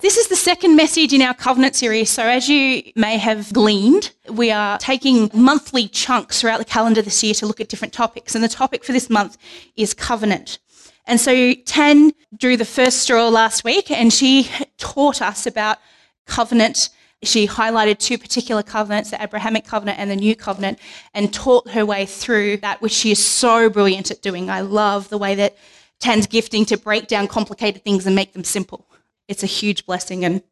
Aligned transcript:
This 0.00 0.16
is 0.16 0.28
the 0.28 0.36
second 0.36 0.76
message 0.76 1.12
in 1.12 1.22
our 1.22 1.34
covenant 1.34 1.74
series. 1.74 2.08
So, 2.08 2.22
as 2.22 2.48
you 2.48 2.84
may 2.94 3.18
have 3.18 3.52
gleaned, 3.52 4.12
we 4.30 4.52
are 4.52 4.78
taking 4.78 5.28
monthly 5.34 5.88
chunks 5.88 6.40
throughout 6.40 6.58
the 6.58 6.64
calendar 6.64 7.02
this 7.02 7.24
year 7.24 7.34
to 7.34 7.46
look 7.46 7.60
at 7.60 7.68
different 7.68 7.92
topics. 7.92 8.36
And 8.36 8.44
the 8.44 8.48
topic 8.48 8.84
for 8.84 8.92
this 8.92 9.10
month 9.10 9.36
is 9.74 9.94
covenant. 9.94 10.60
And 11.08 11.20
so, 11.20 11.52
Tan 11.52 12.12
drew 12.36 12.56
the 12.56 12.64
first 12.64 12.98
straw 12.98 13.28
last 13.28 13.64
week 13.64 13.90
and 13.90 14.12
she 14.12 14.48
taught 14.78 15.20
us 15.20 15.48
about 15.48 15.78
covenant. 16.26 16.90
She 17.24 17.48
highlighted 17.48 17.98
two 17.98 18.18
particular 18.18 18.62
covenants, 18.62 19.10
the 19.10 19.20
Abrahamic 19.20 19.64
covenant 19.64 19.98
and 19.98 20.08
the 20.08 20.14
New 20.14 20.36
covenant, 20.36 20.78
and 21.12 21.34
taught 21.34 21.70
her 21.70 21.84
way 21.84 22.06
through 22.06 22.58
that, 22.58 22.80
which 22.80 22.92
she 22.92 23.10
is 23.10 23.24
so 23.24 23.68
brilliant 23.68 24.12
at 24.12 24.22
doing. 24.22 24.48
I 24.48 24.60
love 24.60 25.08
the 25.08 25.18
way 25.18 25.34
that 25.34 25.56
Tan's 25.98 26.28
gifting 26.28 26.64
to 26.66 26.76
break 26.76 27.08
down 27.08 27.26
complicated 27.26 27.82
things 27.82 28.06
and 28.06 28.14
make 28.14 28.32
them 28.32 28.44
simple. 28.44 28.86
It's 29.28 29.42
a 29.42 29.46
huge 29.46 29.86
blessing 29.86 30.24
and 30.24 30.42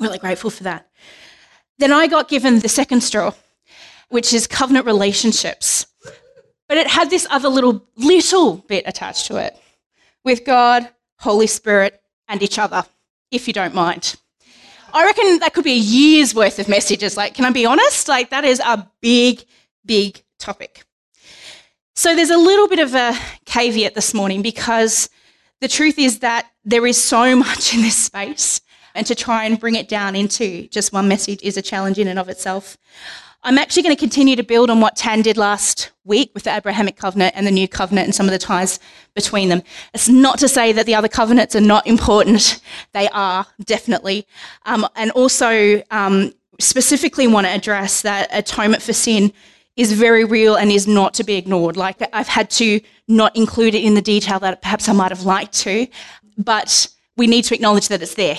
really 0.00 0.18
grateful 0.18 0.50
for 0.50 0.64
that. 0.64 0.88
Then 1.78 1.92
I 1.92 2.06
got 2.06 2.28
given 2.28 2.58
the 2.58 2.68
second 2.68 3.02
straw, 3.02 3.32
which 4.08 4.32
is 4.32 4.46
covenant 4.46 4.86
relationships. 4.86 5.86
But 6.68 6.78
it 6.78 6.86
had 6.86 7.10
this 7.10 7.26
other 7.30 7.48
little 7.48 7.86
little 7.96 8.56
bit 8.56 8.84
attached 8.86 9.26
to 9.26 9.36
it 9.36 9.56
with 10.24 10.44
God, 10.44 10.88
Holy 11.18 11.46
Spirit, 11.46 12.00
and 12.28 12.42
each 12.42 12.58
other, 12.58 12.84
if 13.30 13.46
you 13.46 13.52
don't 13.52 13.74
mind. 13.74 14.16
I 14.94 15.04
reckon 15.04 15.38
that 15.40 15.54
could 15.54 15.64
be 15.64 15.72
a 15.72 15.76
year's 15.76 16.34
worth 16.34 16.58
of 16.58 16.68
messages. 16.68 17.16
Like, 17.16 17.34
can 17.34 17.44
I 17.44 17.50
be 17.50 17.66
honest? 17.66 18.08
Like, 18.08 18.30
that 18.30 18.44
is 18.44 18.60
a 18.60 18.88
big, 19.00 19.44
big 19.84 20.22
topic. 20.38 20.84
So, 21.94 22.14
there's 22.14 22.30
a 22.30 22.38
little 22.38 22.68
bit 22.68 22.78
of 22.78 22.94
a 22.94 23.14
caveat 23.44 23.94
this 23.94 24.14
morning 24.14 24.42
because 24.42 25.08
the 25.62 25.68
truth 25.68 25.96
is 25.98 26.18
that 26.18 26.50
there 26.64 26.86
is 26.86 27.02
so 27.02 27.36
much 27.46 27.74
in 27.74 27.80
this 27.80 27.96
space, 27.96 28.60
and 28.94 29.06
to 29.06 29.14
try 29.14 29.44
and 29.44 29.58
bring 29.58 29.76
it 29.76 29.88
down 29.88 30.14
into 30.14 30.68
just 30.68 30.92
one 30.92 31.08
message 31.08 31.42
is 31.42 31.56
a 31.56 31.62
challenge 31.62 31.98
in 31.98 32.08
and 32.08 32.18
of 32.18 32.28
itself. 32.28 32.76
I'm 33.44 33.58
actually 33.58 33.82
going 33.82 33.96
to 33.96 33.98
continue 33.98 34.36
to 34.36 34.42
build 34.42 34.70
on 34.70 34.80
what 34.80 34.96
Tan 34.96 35.22
did 35.22 35.36
last 35.36 35.90
week 36.04 36.30
with 36.34 36.44
the 36.44 36.54
Abrahamic 36.54 36.96
covenant 36.96 37.34
and 37.34 37.46
the 37.46 37.50
new 37.50 37.66
covenant 37.66 38.06
and 38.06 38.14
some 38.14 38.26
of 38.26 38.32
the 38.32 38.38
ties 38.38 38.78
between 39.14 39.48
them. 39.48 39.62
It's 39.94 40.08
not 40.08 40.38
to 40.40 40.48
say 40.48 40.72
that 40.72 40.86
the 40.86 40.94
other 40.94 41.08
covenants 41.08 41.56
are 41.56 41.60
not 41.60 41.86
important. 41.86 42.60
They 42.92 43.08
are, 43.08 43.46
definitely. 43.64 44.26
Um, 44.66 44.86
and 44.96 45.10
also, 45.12 45.82
um, 45.90 46.32
specifically 46.60 47.26
want 47.26 47.46
to 47.46 47.52
address 47.52 48.02
that 48.02 48.28
atonement 48.32 48.82
for 48.82 48.92
sin 48.92 49.32
is 49.76 49.92
very 49.92 50.24
real 50.24 50.54
and 50.54 50.70
is 50.70 50.86
not 50.86 51.14
to 51.14 51.24
be 51.24 51.34
ignored. 51.34 51.76
Like 51.76 51.96
I've 52.12 52.28
had 52.28 52.50
to 52.50 52.80
not 53.08 53.34
include 53.34 53.74
it 53.74 53.84
in 53.84 53.94
the 53.94 54.02
detail 54.02 54.38
that 54.40 54.62
perhaps 54.62 54.88
I 54.88 54.92
might 54.92 55.10
have 55.10 55.24
liked 55.24 55.54
to, 55.60 55.86
but 56.36 56.88
we 57.16 57.26
need 57.26 57.44
to 57.44 57.54
acknowledge 57.54 57.88
that 57.88 58.02
it's 58.02 58.14
there. 58.14 58.38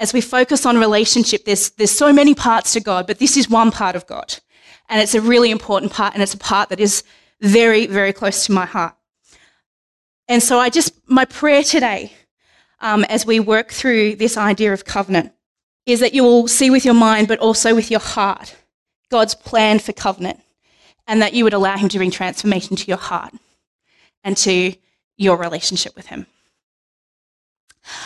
As 0.00 0.12
we 0.12 0.20
focus 0.20 0.64
on 0.64 0.78
relationship, 0.78 1.44
there's, 1.44 1.70
there's 1.70 1.90
so 1.90 2.12
many 2.12 2.34
parts 2.34 2.72
to 2.72 2.80
God, 2.80 3.06
but 3.06 3.18
this 3.18 3.36
is 3.36 3.50
one 3.50 3.70
part 3.70 3.96
of 3.96 4.06
God. 4.06 4.36
And 4.88 5.00
it's 5.00 5.14
a 5.14 5.20
really 5.20 5.50
important 5.50 5.92
part, 5.92 6.14
and 6.14 6.22
it's 6.22 6.34
a 6.34 6.38
part 6.38 6.68
that 6.68 6.80
is 6.80 7.02
very, 7.40 7.86
very 7.86 8.12
close 8.12 8.46
to 8.46 8.52
my 8.52 8.64
heart. 8.64 8.94
And 10.28 10.42
so 10.42 10.58
I 10.58 10.70
just, 10.70 10.92
my 11.08 11.24
prayer 11.24 11.62
today, 11.62 12.12
um, 12.80 13.04
as 13.04 13.26
we 13.26 13.40
work 13.40 13.70
through 13.70 14.16
this 14.16 14.36
idea 14.36 14.72
of 14.72 14.84
covenant, 14.84 15.32
is 15.84 16.00
that 16.00 16.14
you 16.14 16.22
will 16.22 16.46
see 16.46 16.70
with 16.70 16.84
your 16.84 16.94
mind, 16.94 17.26
but 17.28 17.38
also 17.38 17.74
with 17.74 17.90
your 17.90 18.00
heart, 18.00 18.56
God's 19.10 19.34
plan 19.34 19.78
for 19.78 19.92
covenant 19.92 20.40
and 21.08 21.20
that 21.22 21.32
you 21.32 21.42
would 21.42 21.54
allow 21.54 21.76
Him 21.76 21.88
to 21.88 21.98
bring 21.98 22.12
transformation 22.12 22.76
to 22.76 22.86
your 22.86 22.98
heart 22.98 23.34
and 24.22 24.36
to 24.36 24.74
your 25.16 25.36
relationship 25.36 25.96
with 25.96 26.06
Him. 26.06 26.26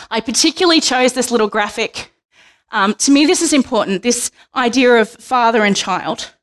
I 0.09 0.21
particularly 0.21 0.79
chose 0.79 1.13
this 1.13 1.29
little 1.29 1.49
graphic. 1.49 2.11
Um, 2.71 2.95
to 2.95 3.11
me, 3.11 3.25
this 3.25 3.41
is 3.41 3.53
important 3.53 4.01
this 4.01 4.31
idea 4.55 4.95
of 4.95 5.09
father 5.09 5.63
and 5.63 5.75
child 5.75 6.33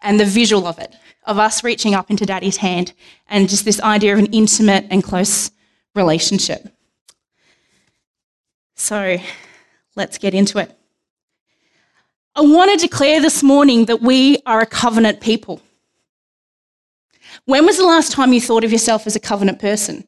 and 0.00 0.18
the 0.20 0.24
visual 0.24 0.66
of 0.66 0.78
it, 0.78 0.94
of 1.24 1.38
us 1.38 1.64
reaching 1.64 1.94
up 1.94 2.10
into 2.10 2.24
daddy's 2.24 2.58
hand, 2.58 2.92
and 3.28 3.48
just 3.48 3.64
this 3.64 3.80
idea 3.80 4.12
of 4.12 4.20
an 4.20 4.26
intimate 4.26 4.86
and 4.90 5.02
close 5.02 5.50
relationship. 5.94 6.68
So 8.76 9.18
let's 9.96 10.18
get 10.18 10.34
into 10.34 10.58
it. 10.58 10.70
I 12.36 12.42
want 12.42 12.70
to 12.70 12.86
declare 12.86 13.20
this 13.20 13.42
morning 13.42 13.86
that 13.86 14.02
we 14.02 14.38
are 14.44 14.60
a 14.60 14.66
covenant 14.66 15.20
people. 15.20 15.62
When 17.46 17.64
was 17.64 17.78
the 17.78 17.86
last 17.86 18.12
time 18.12 18.32
you 18.32 18.40
thought 18.40 18.64
of 18.64 18.72
yourself 18.72 19.06
as 19.06 19.16
a 19.16 19.20
covenant 19.20 19.58
person? 19.58 20.06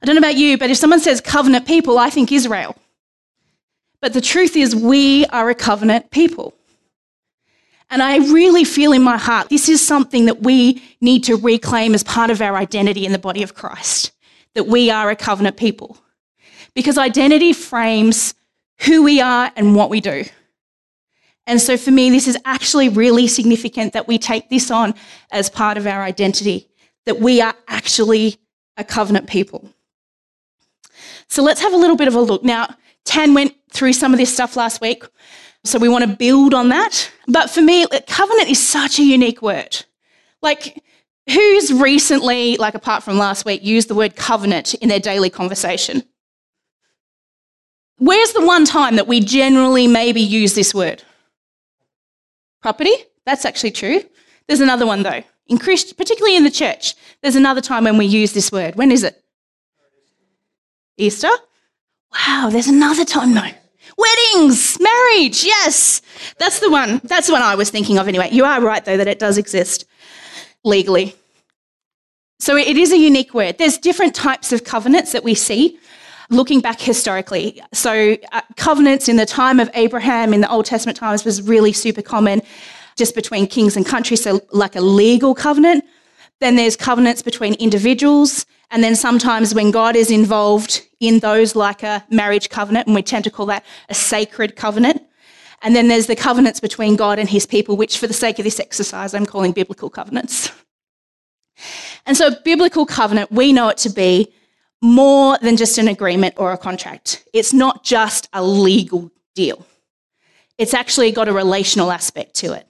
I 0.00 0.06
don't 0.06 0.14
know 0.14 0.20
about 0.20 0.36
you, 0.36 0.58
but 0.58 0.70
if 0.70 0.76
someone 0.76 1.00
says 1.00 1.20
covenant 1.20 1.66
people, 1.66 1.98
I 1.98 2.10
think 2.10 2.30
Israel. 2.30 2.76
But 4.02 4.12
the 4.12 4.20
truth 4.20 4.54
is, 4.54 4.76
we 4.76 5.24
are 5.26 5.48
a 5.48 5.54
covenant 5.54 6.10
people. 6.10 6.54
And 7.90 8.02
I 8.02 8.18
really 8.18 8.64
feel 8.64 8.92
in 8.92 9.02
my 9.02 9.16
heart 9.16 9.48
this 9.48 9.68
is 9.68 9.84
something 9.84 10.26
that 10.26 10.42
we 10.42 10.82
need 11.00 11.24
to 11.24 11.36
reclaim 11.36 11.94
as 11.94 12.02
part 12.02 12.30
of 12.30 12.42
our 12.42 12.56
identity 12.56 13.06
in 13.06 13.12
the 13.12 13.18
body 13.18 13.42
of 13.42 13.54
Christ 13.54 14.12
that 14.54 14.66
we 14.66 14.90
are 14.90 15.10
a 15.10 15.16
covenant 15.16 15.56
people. 15.56 15.96
Because 16.74 16.98
identity 16.98 17.52
frames 17.54 18.34
who 18.80 19.02
we 19.02 19.20
are 19.20 19.50
and 19.56 19.74
what 19.74 19.90
we 19.90 20.00
do. 20.00 20.24
And 21.46 21.60
so 21.60 21.76
for 21.76 21.90
me, 21.90 22.10
this 22.10 22.26
is 22.26 22.38
actually 22.44 22.88
really 22.88 23.26
significant 23.26 23.92
that 23.92 24.08
we 24.08 24.18
take 24.18 24.48
this 24.48 24.70
on 24.70 24.94
as 25.30 25.50
part 25.50 25.76
of 25.76 25.86
our 25.86 26.02
identity, 26.02 26.68
that 27.04 27.20
we 27.20 27.40
are 27.40 27.54
actually 27.68 28.36
a 28.76 28.84
covenant 28.84 29.28
people. 29.28 29.68
So 31.28 31.42
let's 31.42 31.60
have 31.60 31.72
a 31.72 31.76
little 31.76 31.96
bit 31.96 32.08
of 32.08 32.14
a 32.14 32.20
look. 32.20 32.42
Now, 32.42 32.74
Tan 33.04 33.34
went 33.34 33.54
through 33.70 33.92
some 33.92 34.12
of 34.12 34.18
this 34.18 34.32
stuff 34.32 34.56
last 34.56 34.80
week, 34.80 35.04
so 35.64 35.78
we 35.78 35.88
want 35.88 36.04
to 36.04 36.16
build 36.16 36.54
on 36.54 36.70
that. 36.70 37.10
But 37.26 37.50
for 37.50 37.60
me, 37.60 37.86
covenant 38.06 38.48
is 38.48 38.66
such 38.66 38.98
a 38.98 39.04
unique 39.04 39.42
word. 39.42 39.84
Like, 40.42 40.82
who's 41.28 41.72
recently, 41.72 42.56
like 42.56 42.74
apart 42.74 43.02
from 43.02 43.18
last 43.18 43.44
week, 43.44 43.62
used 43.62 43.88
the 43.88 43.94
word 43.94 44.16
covenant 44.16 44.74
in 44.74 44.88
their 44.88 45.00
daily 45.00 45.30
conversation? 45.30 46.04
Where's 47.98 48.32
the 48.32 48.44
one 48.44 48.64
time 48.64 48.96
that 48.96 49.06
we 49.06 49.20
generally 49.20 49.86
maybe 49.86 50.20
use 50.20 50.54
this 50.54 50.74
word? 50.74 51.02
Property. 52.64 52.94
That's 53.26 53.44
actually 53.44 53.72
true. 53.72 54.00
There's 54.46 54.62
another 54.62 54.86
one 54.86 55.02
though. 55.02 55.22
In 55.48 55.58
Christ, 55.58 55.98
particularly 55.98 56.34
in 56.34 56.44
the 56.44 56.50
church, 56.50 56.94
there's 57.20 57.36
another 57.36 57.60
time 57.60 57.84
when 57.84 57.98
we 57.98 58.06
use 58.06 58.32
this 58.32 58.50
word. 58.50 58.76
When 58.76 58.90
is 58.90 59.02
it? 59.04 59.22
Easter? 60.96 61.28
Wow, 62.14 62.48
there's 62.50 62.66
another 62.66 63.04
time 63.04 63.34
though. 63.34 63.54
Weddings, 63.98 64.78
marriage, 64.80 65.44
yes. 65.44 66.00
That's 66.38 66.60
the 66.60 66.70
one. 66.70 67.02
That's 67.04 67.26
the 67.26 67.34
one 67.34 67.42
I 67.42 67.54
was 67.54 67.68
thinking 67.68 67.98
of 67.98 68.08
anyway. 68.08 68.30
You 68.32 68.46
are 68.46 68.62
right 68.62 68.82
though 68.82 68.96
that 68.96 69.08
it 69.08 69.18
does 69.18 69.36
exist 69.36 69.84
legally. 70.64 71.14
So 72.38 72.56
it 72.56 72.78
is 72.78 72.92
a 72.92 72.98
unique 72.98 73.34
word. 73.34 73.58
There's 73.58 73.76
different 73.76 74.14
types 74.14 74.52
of 74.54 74.64
covenants 74.64 75.12
that 75.12 75.22
we 75.22 75.34
see 75.34 75.78
looking 76.30 76.60
back 76.60 76.80
historically. 76.80 77.62
So, 77.72 78.16
uh, 78.32 78.40
covenants 78.56 79.08
in 79.08 79.16
the 79.16 79.26
time 79.26 79.60
of 79.60 79.70
Abraham 79.74 80.32
in 80.32 80.40
the 80.40 80.50
Old 80.50 80.66
Testament 80.66 80.98
times 80.98 81.24
was 81.24 81.42
really 81.42 81.72
super 81.72 82.02
common 82.02 82.42
just 82.96 83.14
between 83.14 83.46
kings 83.46 83.76
and 83.76 83.84
countries, 83.84 84.22
so 84.22 84.40
like 84.52 84.76
a 84.76 84.80
legal 84.80 85.34
covenant. 85.34 85.84
Then 86.40 86.56
there's 86.56 86.76
covenants 86.76 87.22
between 87.22 87.54
individuals. 87.54 88.46
And 88.70 88.82
then 88.82 88.96
sometimes 88.96 89.54
when 89.54 89.70
God 89.70 89.96
is 89.96 90.10
involved 90.10 90.82
in 91.00 91.20
those, 91.20 91.54
like 91.54 91.82
a 91.82 92.04
marriage 92.10 92.48
covenant, 92.50 92.86
and 92.86 92.94
we 92.94 93.02
tend 93.02 93.24
to 93.24 93.30
call 93.30 93.46
that 93.46 93.64
a 93.88 93.94
sacred 93.94 94.56
covenant. 94.56 95.02
And 95.62 95.74
then 95.74 95.88
there's 95.88 96.06
the 96.06 96.16
covenants 96.16 96.60
between 96.60 96.96
God 96.96 97.18
and 97.18 97.28
his 97.28 97.46
people, 97.46 97.76
which 97.76 97.98
for 97.98 98.06
the 98.06 98.14
sake 98.14 98.38
of 98.38 98.44
this 98.44 98.60
exercise, 98.60 99.14
I'm 99.14 99.26
calling 99.26 99.52
biblical 99.52 99.90
covenants. 99.90 100.50
And 102.06 102.16
so, 102.16 102.34
biblical 102.44 102.84
covenant, 102.84 103.32
we 103.32 103.52
know 103.52 103.68
it 103.68 103.78
to 103.78 103.88
be 103.88 104.34
more 104.82 105.38
than 105.38 105.56
just 105.56 105.78
an 105.78 105.88
agreement 105.88 106.34
or 106.36 106.52
a 106.52 106.58
contract. 106.58 107.24
It's 107.32 107.52
not 107.52 107.84
just 107.84 108.28
a 108.32 108.42
legal 108.42 109.10
deal, 109.34 109.66
it's 110.58 110.74
actually 110.74 111.12
got 111.12 111.28
a 111.28 111.32
relational 111.32 111.90
aspect 111.90 112.34
to 112.36 112.52
it. 112.52 112.66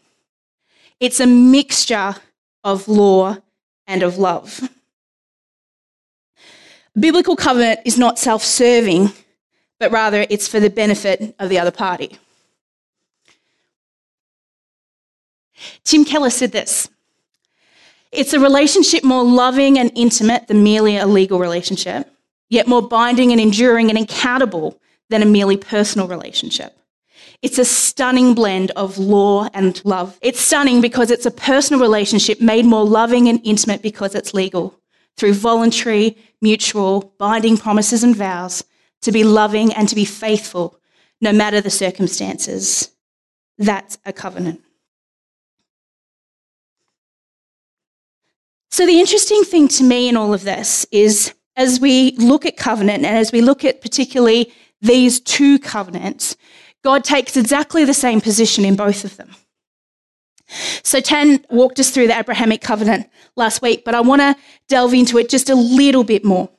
It's 1.01 1.21
a 1.21 1.27
mixture 1.27 2.15
of 2.63 2.89
law 2.89 3.37
and 3.87 4.03
of 4.03 4.17
love. 4.17 4.61
Biblical 6.99 7.37
covenant 7.37 7.81
is 7.85 7.99
not 7.99 8.19
self 8.19 8.43
serving, 8.43 9.11
but 9.81 9.91
rather 9.91 10.27
it's 10.31 10.47
for 10.47 10.61
the 10.61 10.71
benefit 10.71 11.35
of 11.39 11.49
the 11.49 11.59
other 11.59 11.73
party. 11.73 12.19
Tim 15.83 16.05
Keller 16.05 16.31
said 16.31 16.53
this 16.53 16.89
it's 18.15 18.33
a 18.33 18.41
relationship 18.41 19.05
more 19.05 19.25
loving 19.25 19.79
and 19.79 19.91
intimate 19.95 20.49
than 20.49 20.63
merely 20.63 20.97
a 20.97 21.07
legal 21.07 21.39
relationship, 21.39 22.09
yet 22.49 22.69
more 22.69 22.83
binding 22.83 23.33
and 23.33 23.41
enduring 23.41 23.91
and 23.91 23.99
accountable 23.99 24.81
than 25.11 25.23
a 25.23 25.27
merely 25.27 25.57
personal 25.57 26.09
relationship. 26.09 26.77
It's 27.43 27.59
a 27.59 27.65
stunning 27.65 28.35
blend 28.35 28.71
of 28.71 28.97
law 28.97 29.49
and 29.53 29.85
love. 29.85 30.19
It's 30.23 30.41
stunning 30.41 30.81
because 30.81 31.11
it's 31.11 31.27
a 31.27 31.31
personal 31.31 31.81
relationship 31.81 32.41
made 32.41 32.65
more 32.65 32.85
loving 32.87 33.29
and 33.29 33.41
intimate 33.45 33.83
because 33.83 34.15
it's 34.15 34.33
legal 34.33 34.81
through 35.17 35.35
voluntary, 35.35 36.17
mutual, 36.41 37.15
binding 37.19 37.57
promises 37.57 38.03
and 38.03 38.17
vows 38.17 38.65
to 39.03 39.13
be 39.13 39.23
loving, 39.23 39.73
and 39.75 39.87
to 39.89 39.95
be 39.95 40.07
faithful 40.07 40.81
no 41.21 41.31
matter 41.33 41.61
the 41.61 41.71
circumstances. 41.71 42.91
That's 43.59 43.99
a 44.07 44.15
covenant. 44.15 44.63
So, 48.75 48.87
the 48.87 48.99
interesting 48.99 49.45
thing 49.45 49.69
to 49.69 49.85
me 49.85 50.09
in 50.09 50.17
all 50.17 50.35
of 50.35 50.43
this 50.43 50.85
is 50.91 51.33
as 51.55 51.79
we 51.79 52.11
look 52.17 52.45
at 52.45 52.57
covenant 52.57 53.05
and 53.05 53.17
as 53.17 53.31
we 53.31 53.41
look 53.41 53.65
at 53.65 53.81
particularly 53.81 54.53
these 54.81 55.21
two 55.21 55.61
covenants, 55.61 56.37
God 56.83 57.05
takes 57.05 57.37
exactly 57.37 57.85
the 57.85 57.95
same 57.95 58.21
position 58.21 58.65
in 58.65 58.75
both 58.75 59.05
of 59.05 59.17
them. 59.17 59.31
So, 60.83 60.99
Tan 60.99 61.45
walked 61.51 61.79
us 61.79 61.91
through 61.91 62.09
the 62.09 62.19
Abrahamic 62.19 62.63
covenant 62.63 63.09
last 63.37 63.63
week, 63.63 63.85
but 63.85 63.95
I 63.95 64.01
want 64.01 64.23
to 64.23 64.35
delve 64.67 64.93
into 64.93 65.19
it 65.19 65.29
just 65.29 65.51
a 65.51 65.55
little 65.55 66.03
bit 66.03 66.25
more. 66.25 66.51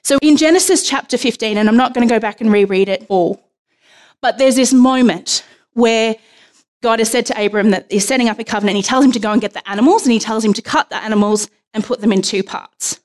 So, 0.00 0.16
in 0.22 0.38
Genesis 0.38 0.88
chapter 0.88 1.18
15, 1.18 1.58
and 1.58 1.68
I'm 1.68 1.76
not 1.76 1.92
going 1.92 2.08
to 2.08 2.14
go 2.14 2.18
back 2.18 2.40
and 2.40 2.50
reread 2.50 2.88
it 2.88 3.04
all, 3.10 3.46
but 4.22 4.38
there's 4.38 4.56
this 4.56 4.72
moment 4.72 5.44
where 5.74 6.16
God 6.84 6.98
has 6.98 7.10
said 7.10 7.24
to 7.26 7.44
Abram 7.44 7.70
that 7.70 7.90
he's 7.90 8.06
setting 8.06 8.28
up 8.28 8.38
a 8.38 8.44
covenant. 8.44 8.76
He 8.76 8.82
tells 8.82 9.06
him 9.06 9.12
to 9.12 9.18
go 9.18 9.32
and 9.32 9.40
get 9.40 9.54
the 9.54 9.66
animals, 9.68 10.02
and 10.02 10.12
he 10.12 10.18
tells 10.18 10.44
him 10.44 10.52
to 10.52 10.60
cut 10.60 10.90
the 10.90 11.02
animals 11.02 11.48
and 11.72 11.82
put 11.82 12.02
them 12.02 12.12
in 12.12 12.20
two 12.20 12.42
parts. 12.42 13.00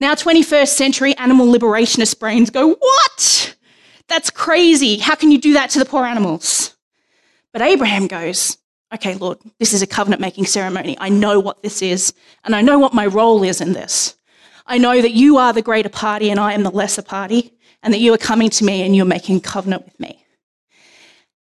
Now, 0.00 0.14
21st 0.14 0.68
century 0.68 1.14
animal 1.18 1.46
liberationist 1.46 2.18
brains 2.18 2.48
go, 2.48 2.74
What? 2.74 3.56
That's 4.08 4.30
crazy. 4.30 4.96
How 4.96 5.16
can 5.16 5.30
you 5.30 5.38
do 5.38 5.52
that 5.52 5.68
to 5.70 5.78
the 5.78 5.84
poor 5.84 6.06
animals? 6.06 6.74
But 7.52 7.60
Abraham 7.60 8.06
goes, 8.06 8.56
Okay, 8.94 9.14
Lord, 9.16 9.38
this 9.58 9.74
is 9.74 9.82
a 9.82 9.86
covenant 9.86 10.22
making 10.22 10.46
ceremony. 10.46 10.96
I 10.98 11.10
know 11.10 11.40
what 11.40 11.62
this 11.62 11.82
is, 11.82 12.14
and 12.42 12.56
I 12.56 12.62
know 12.62 12.78
what 12.78 12.94
my 12.94 13.04
role 13.04 13.42
is 13.42 13.60
in 13.60 13.74
this. 13.74 14.16
I 14.66 14.78
know 14.78 15.02
that 15.02 15.12
you 15.12 15.36
are 15.36 15.52
the 15.52 15.60
greater 15.60 15.90
party 15.90 16.30
and 16.30 16.40
I 16.40 16.54
am 16.54 16.62
the 16.62 16.70
lesser 16.70 17.02
party, 17.02 17.52
and 17.82 17.92
that 17.92 18.00
you 18.00 18.14
are 18.14 18.18
coming 18.18 18.48
to 18.48 18.64
me 18.64 18.80
and 18.80 18.96
you're 18.96 19.04
making 19.04 19.42
covenant 19.42 19.84
with 19.84 20.00
me. 20.00 20.23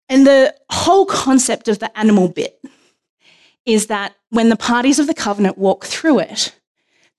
And 0.09 0.25
the 0.25 0.55
whole 0.71 1.05
concept 1.05 1.67
of 1.67 1.79
the 1.79 1.95
animal 1.97 2.29
bit 2.29 2.59
is 3.65 3.87
that 3.87 4.15
when 4.29 4.49
the 4.49 4.55
parties 4.55 4.99
of 4.99 5.07
the 5.07 5.13
covenant 5.13 5.57
walk 5.57 5.85
through 5.85 6.19
it, 6.19 6.55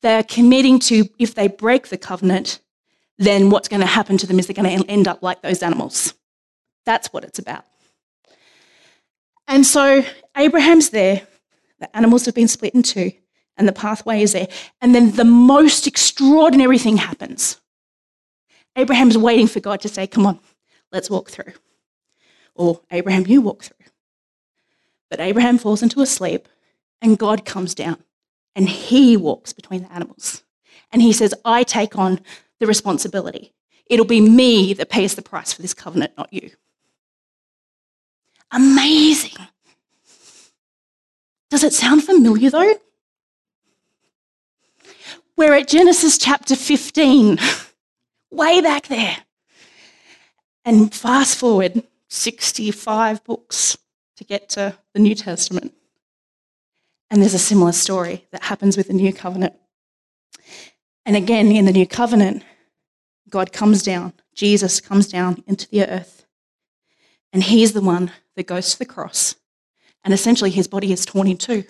they're 0.00 0.22
committing 0.22 0.78
to, 0.78 1.06
if 1.18 1.34
they 1.34 1.48
break 1.48 1.88
the 1.88 1.98
covenant, 1.98 2.60
then 3.18 3.50
what's 3.50 3.68
going 3.68 3.80
to 3.80 3.86
happen 3.86 4.16
to 4.16 4.26
them 4.26 4.38
is 4.38 4.46
they're 4.46 4.54
going 4.54 4.82
to 4.82 4.90
end 4.90 5.06
up 5.06 5.22
like 5.22 5.42
those 5.42 5.62
animals. 5.62 6.14
That's 6.86 7.12
what 7.12 7.24
it's 7.24 7.38
about. 7.38 7.64
And 9.46 9.66
so 9.66 10.04
Abraham's 10.36 10.90
there, 10.90 11.26
the 11.80 11.94
animals 11.96 12.24
have 12.26 12.34
been 12.34 12.48
split 12.48 12.74
in 12.74 12.82
two, 12.82 13.12
and 13.56 13.66
the 13.66 13.72
pathway 13.72 14.22
is 14.22 14.32
there. 14.32 14.48
And 14.80 14.94
then 14.94 15.12
the 15.12 15.24
most 15.24 15.86
extraordinary 15.86 16.78
thing 16.78 16.96
happens. 16.96 17.60
Abraham's 18.76 19.18
waiting 19.18 19.48
for 19.48 19.60
God 19.60 19.80
to 19.80 19.88
say, 19.88 20.06
Come 20.06 20.26
on, 20.26 20.38
let's 20.92 21.10
walk 21.10 21.30
through 21.30 21.52
or 22.58 22.80
Abraham, 22.90 23.26
you 23.26 23.40
walk 23.40 23.62
through. 23.62 23.86
But 25.08 25.20
Abraham 25.20 25.56
falls 25.56 25.82
into 25.82 26.02
a 26.02 26.06
sleep, 26.06 26.48
and 27.00 27.16
God 27.16 27.46
comes 27.46 27.74
down 27.74 28.02
and 28.54 28.68
he 28.68 29.16
walks 29.16 29.52
between 29.52 29.82
the 29.82 29.92
animals. 29.92 30.42
And 30.90 31.00
he 31.00 31.12
says, 31.12 31.32
I 31.44 31.62
take 31.62 31.96
on 31.96 32.20
the 32.58 32.66
responsibility. 32.66 33.52
It'll 33.86 34.04
be 34.04 34.20
me 34.20 34.74
that 34.74 34.90
pays 34.90 35.14
the 35.14 35.22
price 35.22 35.52
for 35.52 35.62
this 35.62 35.74
covenant, 35.74 36.12
not 36.18 36.32
you. 36.32 36.50
Amazing. 38.50 39.38
Does 41.50 41.62
it 41.62 41.72
sound 41.72 42.04
familiar 42.04 42.50
though? 42.50 42.74
We're 45.36 45.54
at 45.54 45.68
Genesis 45.68 46.18
chapter 46.18 46.56
15, 46.56 47.38
way 48.32 48.60
back 48.60 48.88
there. 48.88 49.18
And 50.64 50.92
fast 50.92 51.38
forward 51.38 51.84
65 52.08 53.22
books 53.24 53.78
to 54.16 54.24
get 54.24 54.48
to 54.50 54.76
the 54.94 55.00
New 55.00 55.14
Testament. 55.14 55.74
And 57.10 57.22
there's 57.22 57.34
a 57.34 57.38
similar 57.38 57.72
story 57.72 58.26
that 58.32 58.44
happens 58.44 58.76
with 58.76 58.88
the 58.88 58.94
New 58.94 59.12
Covenant. 59.12 59.54
And 61.06 61.16
again, 61.16 61.52
in 61.52 61.64
the 61.64 61.72
New 61.72 61.86
Covenant, 61.86 62.42
God 63.30 63.52
comes 63.52 63.82
down, 63.82 64.12
Jesus 64.34 64.80
comes 64.80 65.08
down 65.08 65.42
into 65.46 65.68
the 65.68 65.86
earth, 65.86 66.26
and 67.32 67.42
he's 67.42 67.72
the 67.72 67.80
one 67.80 68.10
that 68.36 68.46
goes 68.46 68.72
to 68.72 68.78
the 68.78 68.84
cross. 68.86 69.36
And 70.04 70.14
essentially, 70.14 70.50
his 70.50 70.68
body 70.68 70.92
is 70.92 71.04
torn 71.04 71.28
in 71.28 71.36
two 71.36 71.64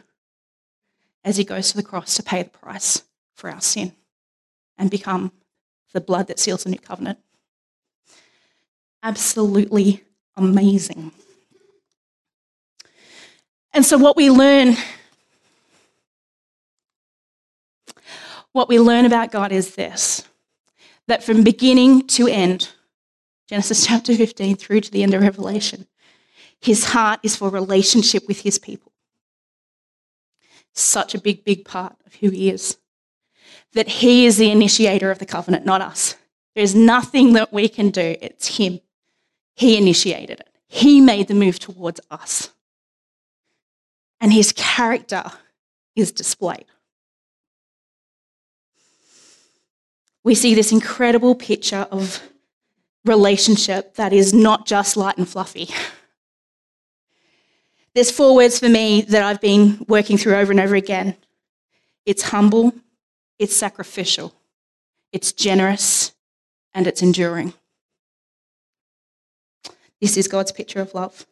as 1.25 1.37
he 1.37 1.45
goes 1.45 1.71
to 1.71 1.77
the 1.77 1.83
cross 1.83 2.15
to 2.17 2.23
pay 2.23 2.43
the 2.43 2.51
price 2.51 3.03
for 3.35 3.51
our 3.51 3.61
sin 3.61 3.93
and 4.77 4.91
become 4.91 5.33
the 5.93 6.01
blood 6.01 6.29
that 6.29 6.39
seals 6.39 6.65
the 6.65 6.71
new 6.71 6.79
covenant. 6.79 7.19
Absolutely 9.03 10.05
amazing. 10.39 11.13
And 13.75 13.85
so, 13.85 13.99
what 13.99 14.17
we 14.17 14.31
learn, 14.31 14.77
what 18.53 18.69
we 18.69 18.81
learn 18.81 19.05
about 19.05 19.31
God 19.31 19.53
is 19.53 19.75
this 19.75 20.25
that 21.07 21.25
from 21.25 21.43
beginning 21.43 22.07
to 22.07 22.29
end, 22.29 22.69
Genesis 23.49 23.87
chapter 23.87 24.15
15 24.15 24.57
through 24.57 24.81
to 24.83 24.91
the 24.91 25.03
end 25.03 25.15
of 25.15 25.23
Revelation, 25.23 25.87
his 26.61 26.85
heart 26.85 27.21
is 27.23 27.37
for 27.37 27.49
relationship 27.49 28.27
with 28.29 28.41
his 28.41 28.59
people. 28.59 28.93
Such 30.75 31.15
a 31.15 31.21
big, 31.21 31.45
big 31.45 31.65
part 31.65 31.97
of 32.07 32.15
who 32.17 32.31
he 32.31 32.51
is. 32.51 32.77
That 33.73 33.89
he 33.89 34.27
is 34.27 34.37
the 34.37 34.51
initiator 34.51 35.11
of 35.11 35.19
the 35.19 35.27
covenant, 35.27 35.65
not 35.65 35.81
us. 35.81 36.15
There's 36.55 36.75
nothing 36.75 37.35
that 37.35 37.53
we 37.53 37.69
can 37.69 37.91
do, 37.91 38.17
it's 38.21 38.59
him. 38.59 38.81
He 39.59 39.77
initiated 39.77 40.39
it, 40.39 40.49
He 40.69 41.01
made 41.01 41.27
the 41.27 41.35
move 41.35 41.59
towards 41.59 42.01
us. 42.13 42.51
And 44.21 44.33
His 44.33 44.53
character 44.53 45.25
is 45.97 46.13
displayed. 46.13 46.67
We 50.23 50.37
see 50.37 50.55
this 50.55 50.71
incredible 50.71 51.35
picture 51.35 51.89
of 51.91 52.23
relationship 53.05 53.97
that 53.97 54.13
is 54.13 54.33
not 54.33 54.65
just 54.65 54.97
light 54.97 55.19
and 55.19 55.29
fluffy. 55.29 55.71
There's 57.95 58.13
four 58.13 58.37
words 58.37 58.61
for 58.61 58.69
me 58.69 59.03
that 59.03 59.25
I've 59.25 59.41
been 59.41 59.85
working 59.89 60.19
through 60.19 60.37
over 60.37 60.53
and 60.53 60.61
over 60.61 60.77
again 60.77 61.17
it's 62.07 62.23
humble, 62.23 62.73
it's 63.41 63.57
sacrificial, 63.57 64.35
it's 65.13 65.33
generous, 65.33 66.15
and 66.73 66.87
it's 66.87 67.03
enduring. 67.03 67.55
This 70.01 70.17
is 70.17 70.29
God's 70.29 70.53
picture 70.53 70.81
of 70.81 70.95
love. 70.95 71.27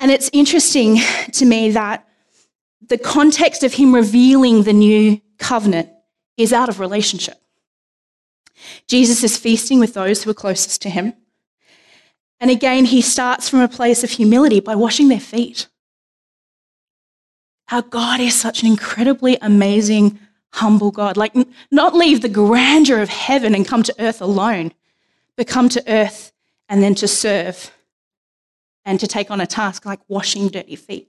And 0.00 0.10
it's 0.10 0.30
interesting 0.32 0.98
to 1.32 1.44
me 1.44 1.70
that 1.70 2.06
the 2.86 2.98
context 2.98 3.64
of 3.64 3.74
him 3.74 3.94
revealing 3.94 4.62
the 4.62 4.72
new 4.72 5.20
covenant 5.38 5.90
is 6.36 6.52
out 6.52 6.68
of 6.68 6.80
relationship. 6.80 7.40
Jesus 8.86 9.24
is 9.24 9.36
feasting 9.36 9.80
with 9.80 9.94
those 9.94 10.22
who 10.22 10.30
are 10.30 10.34
closest 10.34 10.82
to 10.82 10.90
him. 10.90 11.14
And 12.40 12.50
again, 12.50 12.84
he 12.84 13.00
starts 13.02 13.48
from 13.48 13.60
a 13.60 13.68
place 13.68 14.04
of 14.04 14.10
humility 14.10 14.60
by 14.60 14.74
washing 14.76 15.08
their 15.08 15.20
feet. 15.20 15.68
Our 17.70 17.82
God 17.82 18.20
is 18.20 18.38
such 18.38 18.62
an 18.62 18.68
incredibly 18.68 19.36
amazing, 19.42 20.18
humble 20.52 20.90
God. 20.90 21.16
Like, 21.16 21.34
not 21.70 21.94
leave 21.94 22.22
the 22.22 22.28
grandeur 22.28 23.00
of 23.00 23.08
heaven 23.08 23.54
and 23.54 23.66
come 23.66 23.82
to 23.82 23.94
earth 23.98 24.22
alone, 24.22 24.72
but 25.38 25.46
come 25.46 25.68
to 25.68 25.82
earth 25.86 26.32
and 26.68 26.82
then 26.82 26.96
to 26.96 27.06
serve 27.06 27.70
and 28.84 28.98
to 28.98 29.06
take 29.06 29.30
on 29.30 29.40
a 29.40 29.46
task 29.46 29.86
like 29.86 30.00
washing 30.08 30.48
dirty 30.48 30.74
feet. 30.74 31.08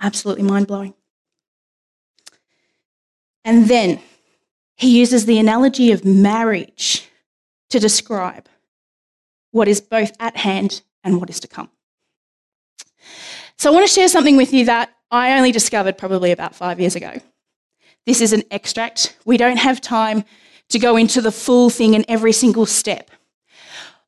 Absolutely 0.00 0.42
mind 0.42 0.66
blowing. 0.66 0.94
And 3.44 3.68
then 3.68 4.00
he 4.74 4.98
uses 4.98 5.26
the 5.26 5.38
analogy 5.38 5.92
of 5.92 6.04
marriage 6.04 7.06
to 7.68 7.78
describe 7.78 8.48
what 9.50 9.68
is 9.68 9.82
both 9.82 10.12
at 10.18 10.38
hand 10.38 10.80
and 11.04 11.20
what 11.20 11.28
is 11.28 11.40
to 11.40 11.48
come. 11.48 11.68
So 13.58 13.70
I 13.70 13.74
want 13.74 13.86
to 13.86 13.92
share 13.92 14.08
something 14.08 14.38
with 14.38 14.54
you 14.54 14.64
that 14.64 14.94
I 15.10 15.36
only 15.36 15.52
discovered 15.52 15.98
probably 15.98 16.32
about 16.32 16.54
five 16.54 16.80
years 16.80 16.96
ago. 16.96 17.20
This 18.06 18.22
is 18.22 18.32
an 18.32 18.44
extract. 18.50 19.18
We 19.26 19.36
don't 19.36 19.58
have 19.58 19.82
time 19.82 20.24
to 20.70 20.78
go 20.78 20.96
into 20.96 21.20
the 21.20 21.32
full 21.32 21.70
thing 21.70 21.94
in 21.94 22.04
every 22.08 22.32
single 22.32 22.66
step. 22.66 23.10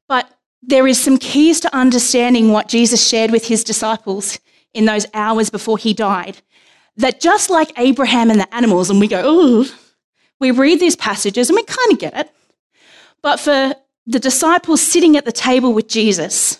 But 0.08 0.30
there 0.62 0.86
is 0.86 1.00
some 1.00 1.16
keys 1.16 1.60
to 1.60 1.74
understanding 1.74 2.52
what 2.52 2.68
Jesus 2.68 3.06
shared 3.06 3.30
with 3.30 3.46
his 3.46 3.64
disciples 3.64 4.38
in 4.74 4.84
those 4.84 5.06
hours 5.14 5.50
before 5.50 5.78
he 5.78 5.94
died. 5.94 6.42
That 6.96 7.20
just 7.20 7.48
like 7.48 7.72
Abraham 7.78 8.30
and 8.30 8.38
the 8.38 8.54
animals, 8.54 8.90
and 8.90 9.00
we 9.00 9.08
go, 9.08 9.22
oh, 9.24 9.74
we 10.38 10.50
read 10.50 10.80
these 10.80 10.96
passages 10.96 11.48
and 11.48 11.56
we 11.56 11.62
kind 11.62 11.92
of 11.92 11.98
get 11.98 12.16
it. 12.16 12.30
But 13.22 13.40
for 13.40 13.74
the 14.06 14.18
disciples 14.18 14.80
sitting 14.80 15.16
at 15.16 15.24
the 15.24 15.32
table 15.32 15.72
with 15.72 15.88
Jesus, 15.88 16.58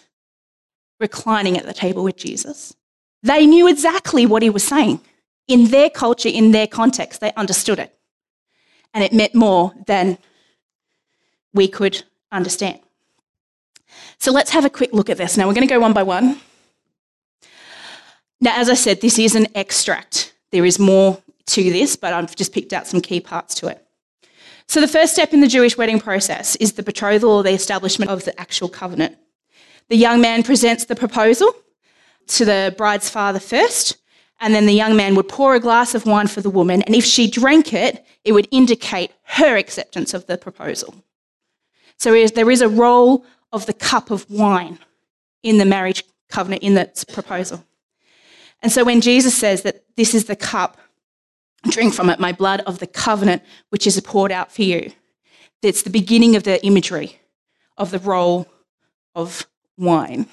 reclining 0.98 1.56
at 1.58 1.66
the 1.66 1.74
table 1.74 2.04
with 2.04 2.16
Jesus, 2.16 2.74
they 3.22 3.46
knew 3.46 3.68
exactly 3.68 4.24
what 4.24 4.42
he 4.42 4.50
was 4.50 4.64
saying. 4.64 5.00
In 5.48 5.68
their 5.68 5.90
culture, 5.90 6.28
in 6.28 6.52
their 6.52 6.66
context, 6.66 7.20
they 7.20 7.32
understood 7.34 7.78
it. 7.78 7.94
And 8.94 9.04
it 9.04 9.12
meant 9.12 9.34
more 9.34 9.72
than 9.86 10.18
we 11.52 11.68
could 11.68 12.02
understand. 12.32 12.80
So 14.18 14.32
let's 14.32 14.50
have 14.50 14.64
a 14.64 14.70
quick 14.70 14.92
look 14.92 15.10
at 15.10 15.16
this. 15.16 15.36
Now 15.36 15.46
we're 15.46 15.54
going 15.54 15.66
to 15.66 15.74
go 15.74 15.80
one 15.80 15.92
by 15.92 16.02
one. 16.02 16.40
Now, 18.40 18.58
as 18.58 18.70
I 18.70 18.74
said, 18.74 19.00
this 19.00 19.18
is 19.18 19.34
an 19.34 19.48
extract. 19.54 20.34
There 20.50 20.64
is 20.64 20.78
more 20.78 21.22
to 21.46 21.62
this, 21.62 21.96
but 21.96 22.12
I've 22.12 22.34
just 22.34 22.52
picked 22.52 22.72
out 22.72 22.86
some 22.86 23.00
key 23.00 23.20
parts 23.20 23.54
to 23.56 23.68
it. 23.68 23.84
So, 24.66 24.80
the 24.80 24.88
first 24.88 25.12
step 25.12 25.34
in 25.34 25.40
the 25.40 25.48
Jewish 25.48 25.76
wedding 25.76 26.00
process 26.00 26.56
is 26.56 26.72
the 26.72 26.82
betrothal 26.82 27.30
or 27.30 27.42
the 27.42 27.50
establishment 27.50 28.10
of 28.10 28.24
the 28.24 28.38
actual 28.40 28.68
covenant. 28.68 29.16
The 29.88 29.96
young 29.96 30.20
man 30.20 30.42
presents 30.42 30.84
the 30.84 30.94
proposal 30.94 31.52
to 32.28 32.44
the 32.44 32.74
bride's 32.78 33.10
father 33.10 33.40
first, 33.40 33.96
and 34.40 34.54
then 34.54 34.66
the 34.66 34.72
young 34.72 34.96
man 34.96 35.14
would 35.14 35.28
pour 35.28 35.54
a 35.54 35.60
glass 35.60 35.94
of 35.94 36.06
wine 36.06 36.26
for 36.26 36.40
the 36.40 36.50
woman, 36.50 36.82
and 36.82 36.94
if 36.94 37.04
she 37.04 37.30
drank 37.30 37.72
it, 37.72 38.04
it 38.24 38.32
would 38.32 38.48
indicate 38.50 39.12
her 39.22 39.56
acceptance 39.56 40.14
of 40.14 40.26
the 40.26 40.36
proposal. 40.36 40.94
So 41.98 42.26
there 42.26 42.50
is 42.50 42.62
a 42.62 42.68
role 42.68 43.24
of 43.52 43.66
the 43.66 43.74
cup 43.74 44.10
of 44.10 44.28
wine 44.30 44.78
in 45.42 45.58
the 45.58 45.64
marriage 45.64 46.04
covenant, 46.28 46.62
in 46.62 46.74
that 46.74 47.04
proposal. 47.12 47.64
And 48.62 48.70
so 48.70 48.84
when 48.84 49.00
Jesus 49.00 49.36
says 49.36 49.62
that 49.62 49.84
this 49.96 50.14
is 50.14 50.26
the 50.26 50.36
cup, 50.36 50.78
drink 51.68 51.92
from 51.92 52.08
it, 52.08 52.20
my 52.20 52.32
blood 52.32 52.60
of 52.66 52.78
the 52.78 52.86
covenant, 52.86 53.42
which 53.70 53.86
is 53.86 54.00
poured 54.00 54.32
out 54.32 54.52
for 54.52 54.62
you, 54.62 54.92
that's 55.62 55.82
the 55.82 55.90
beginning 55.90 56.36
of 56.36 56.44
the 56.44 56.64
imagery 56.64 57.20
of 57.76 57.90
the 57.90 57.98
role 57.98 58.46
of 59.14 59.46
wine. 59.76 60.26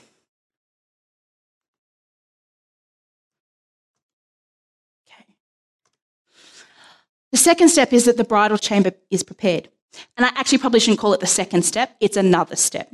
The 7.31 7.38
second 7.38 7.69
step 7.69 7.93
is 7.93 8.05
that 8.05 8.17
the 8.17 8.24
bridal 8.24 8.57
chamber 8.57 8.91
is 9.10 9.24
prepared. 9.24 9.69
And 10.15 10.25
I 10.25 10.29
actually 10.36 10.60
probably 10.60 10.79
shouldn't 10.79 11.00
call 11.00 11.13
it 11.13 11.19
the 11.19 11.27
second 11.27 11.63
step, 11.63 11.96
it's 12.00 12.17
another 12.17 12.55
step. 12.55 12.93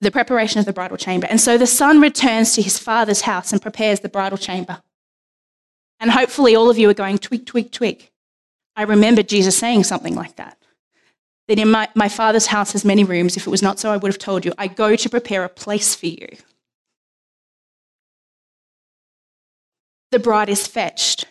The 0.00 0.10
preparation 0.10 0.58
of 0.58 0.66
the 0.66 0.72
bridal 0.72 0.96
chamber. 0.96 1.26
And 1.28 1.40
so 1.40 1.56
the 1.56 1.66
son 1.66 2.00
returns 2.00 2.54
to 2.54 2.62
his 2.62 2.78
father's 2.78 3.22
house 3.22 3.52
and 3.52 3.62
prepares 3.62 4.00
the 4.00 4.08
bridal 4.08 4.38
chamber. 4.38 4.82
And 5.98 6.10
hopefully, 6.10 6.54
all 6.54 6.68
of 6.68 6.76
you 6.76 6.90
are 6.90 6.94
going, 6.94 7.18
twig, 7.18 7.46
twig, 7.46 7.72
twig. 7.72 8.10
I 8.76 8.82
remember 8.82 9.22
Jesus 9.22 9.56
saying 9.56 9.84
something 9.84 10.14
like 10.14 10.36
that. 10.36 10.58
That 11.48 11.58
in 11.58 11.70
my, 11.70 11.88
my 11.94 12.08
father's 12.08 12.46
house 12.46 12.72
has 12.72 12.84
many 12.84 13.04
rooms. 13.04 13.36
If 13.36 13.46
it 13.46 13.50
was 13.50 13.62
not 13.62 13.78
so, 13.78 13.90
I 13.90 13.96
would 13.96 14.12
have 14.12 14.18
told 14.18 14.44
you. 14.44 14.52
I 14.58 14.66
go 14.66 14.96
to 14.96 15.08
prepare 15.08 15.44
a 15.44 15.48
place 15.48 15.94
for 15.94 16.06
you. 16.06 16.28
The 20.10 20.18
bride 20.18 20.50
is 20.50 20.66
fetched. 20.66 21.26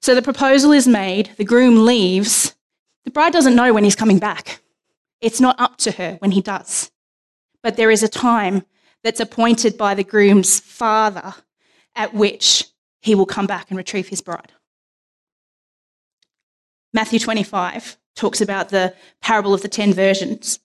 So 0.00 0.14
the 0.14 0.22
proposal 0.22 0.72
is 0.72 0.86
made, 0.86 1.30
the 1.36 1.44
groom 1.44 1.84
leaves, 1.84 2.54
the 3.04 3.10
bride 3.10 3.32
doesn't 3.32 3.56
know 3.56 3.72
when 3.72 3.84
he's 3.84 3.96
coming 3.96 4.18
back. 4.18 4.60
It's 5.20 5.40
not 5.40 5.58
up 5.58 5.78
to 5.78 5.92
her 5.92 6.16
when 6.20 6.30
he 6.30 6.40
does. 6.40 6.90
But 7.62 7.76
there 7.76 7.90
is 7.90 8.02
a 8.02 8.08
time 8.08 8.64
that's 9.02 9.20
appointed 9.20 9.76
by 9.76 9.94
the 9.94 10.04
groom's 10.04 10.60
father 10.60 11.34
at 11.96 12.14
which 12.14 12.66
he 13.00 13.14
will 13.14 13.26
come 13.26 13.46
back 13.46 13.70
and 13.70 13.76
retrieve 13.76 14.08
his 14.08 14.20
bride. 14.20 14.52
Matthew 16.92 17.18
25 17.18 17.96
talks 18.14 18.40
about 18.40 18.68
the 18.68 18.94
parable 19.20 19.54
of 19.54 19.62
the 19.62 19.68
ten 19.68 19.92
virgins. 19.92 20.60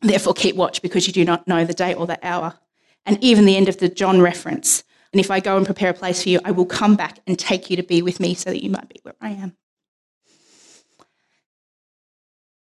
Therefore, 0.00 0.34
keep 0.34 0.56
watch 0.56 0.80
because 0.80 1.06
you 1.06 1.12
do 1.12 1.24
not 1.24 1.46
know 1.46 1.64
the 1.64 1.74
day 1.74 1.94
or 1.94 2.06
the 2.06 2.18
hour. 2.26 2.54
And 3.06 3.22
even 3.22 3.44
the 3.44 3.56
end 3.56 3.68
of 3.68 3.78
the 3.78 3.88
John 3.88 4.20
reference. 4.20 4.84
And 5.12 5.20
if 5.20 5.30
I 5.30 5.40
go 5.40 5.56
and 5.56 5.66
prepare 5.66 5.90
a 5.90 5.94
place 5.94 6.22
for 6.22 6.28
you, 6.28 6.40
I 6.44 6.52
will 6.52 6.66
come 6.66 6.94
back 6.94 7.18
and 7.26 7.38
take 7.38 7.68
you 7.68 7.76
to 7.76 7.82
be 7.82 8.00
with 8.00 8.20
me 8.20 8.34
so 8.34 8.50
that 8.50 8.62
you 8.62 8.70
might 8.70 8.88
be 8.88 9.00
where 9.02 9.16
I 9.20 9.30
am. 9.30 9.56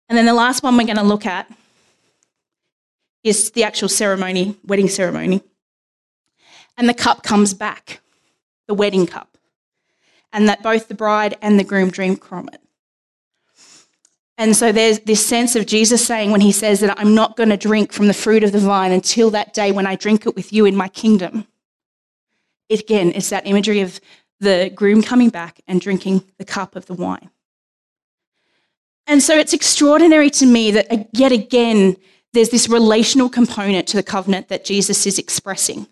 And 0.08 0.18
then 0.18 0.26
the 0.26 0.34
last 0.34 0.62
one 0.62 0.76
we're 0.76 0.84
going 0.84 0.96
to 0.96 1.02
look 1.02 1.26
at 1.26 1.50
is 3.22 3.52
the 3.52 3.64
actual 3.64 3.88
ceremony, 3.88 4.56
wedding 4.64 4.88
ceremony. 4.88 5.42
And 6.76 6.88
the 6.88 6.94
cup 6.94 7.22
comes 7.22 7.54
back, 7.54 8.00
the 8.66 8.74
wedding 8.74 9.06
cup, 9.06 9.38
and 10.32 10.48
that 10.48 10.62
both 10.62 10.88
the 10.88 10.94
bride 10.94 11.38
and 11.40 11.58
the 11.58 11.64
groom 11.64 11.90
drink 11.90 12.24
from 12.24 12.48
it. 12.52 12.60
And 14.36 14.56
so 14.56 14.72
there's 14.72 14.98
this 15.00 15.24
sense 15.24 15.54
of 15.54 15.66
Jesus 15.66 16.04
saying, 16.04 16.32
when 16.32 16.40
he 16.40 16.50
says 16.50 16.80
that 16.80 16.98
I'm 16.98 17.14
not 17.14 17.36
going 17.36 17.50
to 17.50 17.56
drink 17.56 17.92
from 17.92 18.08
the 18.08 18.14
fruit 18.14 18.42
of 18.42 18.50
the 18.50 18.58
vine 18.58 18.90
until 18.90 19.30
that 19.30 19.54
day 19.54 19.70
when 19.70 19.86
I 19.86 19.94
drink 19.94 20.26
it 20.26 20.34
with 20.34 20.52
you 20.52 20.66
in 20.66 20.74
my 20.74 20.88
kingdom. 20.88 21.46
Again, 22.70 23.12
it's 23.14 23.30
that 23.30 23.46
imagery 23.46 23.80
of 23.80 24.00
the 24.40 24.70
groom 24.74 25.02
coming 25.02 25.28
back 25.28 25.60
and 25.66 25.80
drinking 25.80 26.24
the 26.38 26.44
cup 26.44 26.76
of 26.76 26.86
the 26.86 26.94
wine. 26.94 27.30
And 29.06 29.22
so 29.22 29.36
it's 29.36 29.52
extraordinary 29.52 30.30
to 30.30 30.46
me 30.46 30.70
that 30.70 30.90
uh, 30.90 31.04
yet 31.12 31.32
again, 31.32 31.96
there's 32.32 32.48
this 32.48 32.68
relational 32.68 33.28
component 33.28 33.86
to 33.88 33.96
the 33.96 34.02
covenant 34.02 34.48
that 34.48 34.64
Jesus 34.64 35.06
is 35.06 35.18
expressing. 35.18 35.86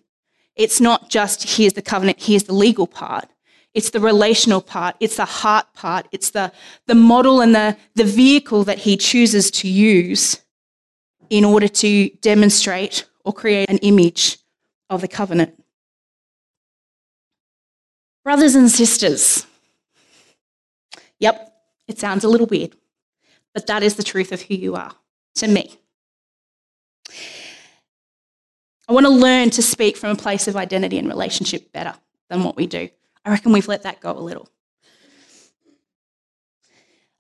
It's 0.57 0.81
not 0.81 1.09
just 1.09 1.57
here's 1.57 1.75
the 1.75 1.83
covenant, 1.83 2.23
here's 2.23 2.45
the 2.45 2.55
legal 2.55 2.87
part. 2.87 3.29
It's 3.75 3.91
the 3.91 4.01
relational 4.01 4.61
part, 4.61 4.97
it's 5.01 5.17
the 5.17 5.25
heart 5.25 5.73
part, 5.73 6.07
it's 6.13 6.31
the, 6.31 6.53
the 6.87 6.95
model 6.95 7.41
and 7.41 7.55
the, 7.55 7.77
the 7.95 8.05
vehicle 8.05 8.65
that 8.65 8.79
he 8.79 8.99
chooses 8.99 9.51
to 9.53 9.69
use 9.69 10.43
in 11.31 11.45
order 11.45 11.69
to 11.69 12.11
demonstrate 12.21 13.07
or 13.25 13.33
create 13.33 13.71
an 13.71 13.79
image 13.79 14.39
of 14.91 15.01
the 15.01 15.09
covenant. 15.09 15.62
Brothers 18.25 18.55
and 18.55 18.71
sisters, 18.71 19.47
yep, 21.19 21.55
it 21.89 21.99
sounds 21.99 22.25
a 22.25 22.29
little 22.29 22.47
weird 22.47 22.77
but 23.55 23.67
that 23.67 23.83
is 23.83 23.97
the 23.97 24.03
truth 24.03 24.33
of 24.33 24.43
who 24.43 24.55
you 24.55 24.75
are 24.75 24.93
to 25.37 25.49
me. 25.49 25.79
I 28.89 28.93
want 28.93 29.07
to 29.07 29.13
learn 29.13 29.51
to 29.51 29.63
speak 29.63 29.97
from 29.97 30.11
a 30.11 30.17
place 30.17 30.49
of 30.49 30.57
identity 30.57 30.99
and 30.99 31.09
relationship 31.09 31.73
better 31.73 31.95
than 32.29 32.45
what 32.45 32.57
we 32.57 32.67
do. 32.67 32.89
I 33.25 33.31
reckon 33.31 33.53
we've 33.53 33.69
let 33.69 33.83
that 33.83 34.01
go 34.01 34.11
a 34.11 34.19
little. 34.19 34.49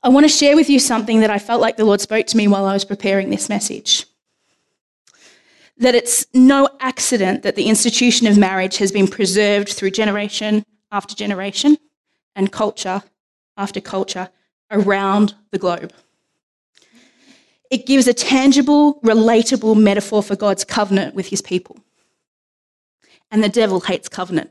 I 0.02 0.09
want 0.09 0.25
to 0.25 0.28
share 0.28 0.56
with 0.56 0.68
you 0.68 0.80
something 0.80 1.21
that 1.21 1.30
I 1.30 1.38
felt 1.38 1.61
like 1.61 1.76
the 1.76 1.85
Lord 1.85 2.00
spoke 2.00 2.26
to 2.28 2.37
me 2.37 2.49
while 2.49 2.64
I 2.64 2.73
was 2.73 2.85
preparing 2.85 3.30
this 3.30 3.49
message. 3.49 4.06
That 5.78 5.94
it's 5.94 6.26
no 6.35 6.68
accident 6.80 7.44
that 7.44 7.54
the 7.54 7.68
institution 7.68 8.26
of 8.26 8.37
marriage 8.37 8.78
has 8.78 8.90
been 8.90 9.06
preserved 9.06 9.68
through 9.68 9.92
generation 9.92 10.64
after 10.92 11.16
generation 11.16 11.78
and 12.37 12.52
culture 12.52 13.02
after 13.56 13.80
culture 13.80 14.28
around 14.70 15.34
the 15.50 15.58
globe. 15.58 15.92
It 17.70 17.87
gives 17.87 18.06
a 18.06 18.14
tangible, 18.14 19.00
relatable 19.00 19.80
metaphor 19.80 20.22
for 20.22 20.37
God's 20.37 20.64
covenant 20.64 21.14
with 21.14 21.28
his 21.28 21.40
people. 21.40 21.78
And 23.30 23.42
the 23.42 23.49
devil 23.49 23.80
hates 23.80 24.08
covenant. 24.08 24.50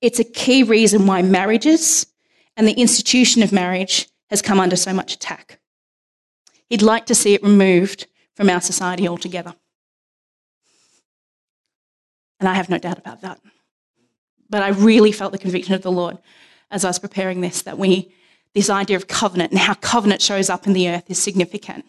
It's 0.00 0.18
a 0.18 0.24
key 0.24 0.62
reason 0.62 1.06
why 1.06 1.22
marriages 1.22 2.06
and 2.56 2.66
the 2.66 2.72
institution 2.72 3.42
of 3.42 3.52
marriage 3.52 4.08
has 4.30 4.42
come 4.42 4.58
under 4.58 4.76
so 4.76 4.92
much 4.92 5.14
attack. 5.14 5.60
He'd 6.68 6.82
like 6.82 7.06
to 7.06 7.14
see 7.14 7.34
it 7.34 7.42
removed 7.42 8.06
from 8.34 8.50
our 8.50 8.60
society 8.60 9.06
altogether. 9.06 9.54
And 12.40 12.48
I 12.48 12.54
have 12.54 12.68
no 12.68 12.78
doubt 12.78 12.98
about 12.98 13.22
that. 13.22 13.40
But 14.48 14.62
I 14.62 14.68
really 14.68 15.12
felt 15.12 15.32
the 15.32 15.38
conviction 15.38 15.74
of 15.74 15.82
the 15.82 15.90
Lord 15.90 16.18
as 16.70 16.84
I 16.84 16.88
was 16.88 16.98
preparing 16.98 17.40
this 17.40 17.62
that 17.62 17.78
we 17.78 18.12
this 18.56 18.70
idea 18.70 18.96
of 18.96 19.06
covenant 19.06 19.52
and 19.52 19.60
how 19.60 19.74
covenant 19.74 20.22
shows 20.22 20.48
up 20.48 20.66
in 20.66 20.72
the 20.72 20.88
earth 20.88 21.10
is 21.10 21.22
significant. 21.22 21.84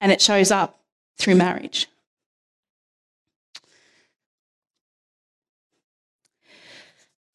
And 0.00 0.12
it 0.12 0.22
shows 0.22 0.52
up 0.52 0.78
through 1.16 1.34
marriage. 1.34 1.88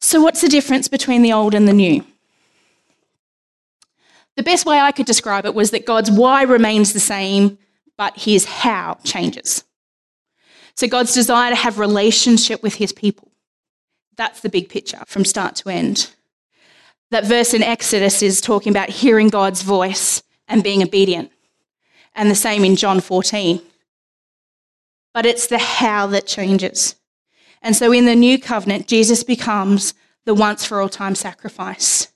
So, 0.00 0.22
what's 0.22 0.40
the 0.40 0.48
difference 0.48 0.88
between 0.88 1.20
the 1.20 1.34
old 1.34 1.52
and 1.52 1.68
the 1.68 1.74
new? 1.74 2.02
The 4.36 4.42
best 4.42 4.64
way 4.64 4.78
I 4.78 4.90
could 4.90 5.06
describe 5.06 5.44
it 5.44 5.54
was 5.54 5.70
that 5.72 5.84
God's 5.84 6.10
why 6.10 6.44
remains 6.44 6.94
the 6.94 7.00
same, 7.00 7.58
but 7.98 8.16
his 8.18 8.46
how 8.46 8.98
changes. 9.04 9.64
So, 10.76 10.88
God's 10.88 11.12
desire 11.12 11.50
to 11.50 11.56
have 11.56 11.78
relationship 11.78 12.62
with 12.62 12.76
his 12.76 12.92
people. 12.92 13.30
That's 14.16 14.40
the 14.40 14.48
big 14.48 14.68
picture 14.68 15.02
from 15.06 15.24
start 15.24 15.56
to 15.56 15.70
end. 15.70 16.10
That 17.10 17.24
verse 17.24 17.54
in 17.54 17.62
Exodus 17.62 18.22
is 18.22 18.40
talking 18.40 18.70
about 18.70 18.88
hearing 18.88 19.28
God's 19.28 19.62
voice 19.62 20.22
and 20.48 20.62
being 20.62 20.82
obedient, 20.82 21.30
and 22.14 22.30
the 22.30 22.34
same 22.34 22.64
in 22.64 22.76
John 22.76 23.00
14. 23.00 23.60
But 25.12 25.26
it's 25.26 25.46
the 25.46 25.58
how 25.58 26.06
that 26.08 26.26
changes. 26.26 26.96
And 27.62 27.74
so 27.76 27.92
in 27.92 28.04
the 28.04 28.16
new 28.16 28.38
covenant, 28.38 28.88
Jesus 28.88 29.22
becomes 29.22 29.94
the 30.24 30.34
once 30.34 30.64
for 30.64 30.80
all 30.80 30.88
time 30.88 31.14
sacrifice. 31.14 32.08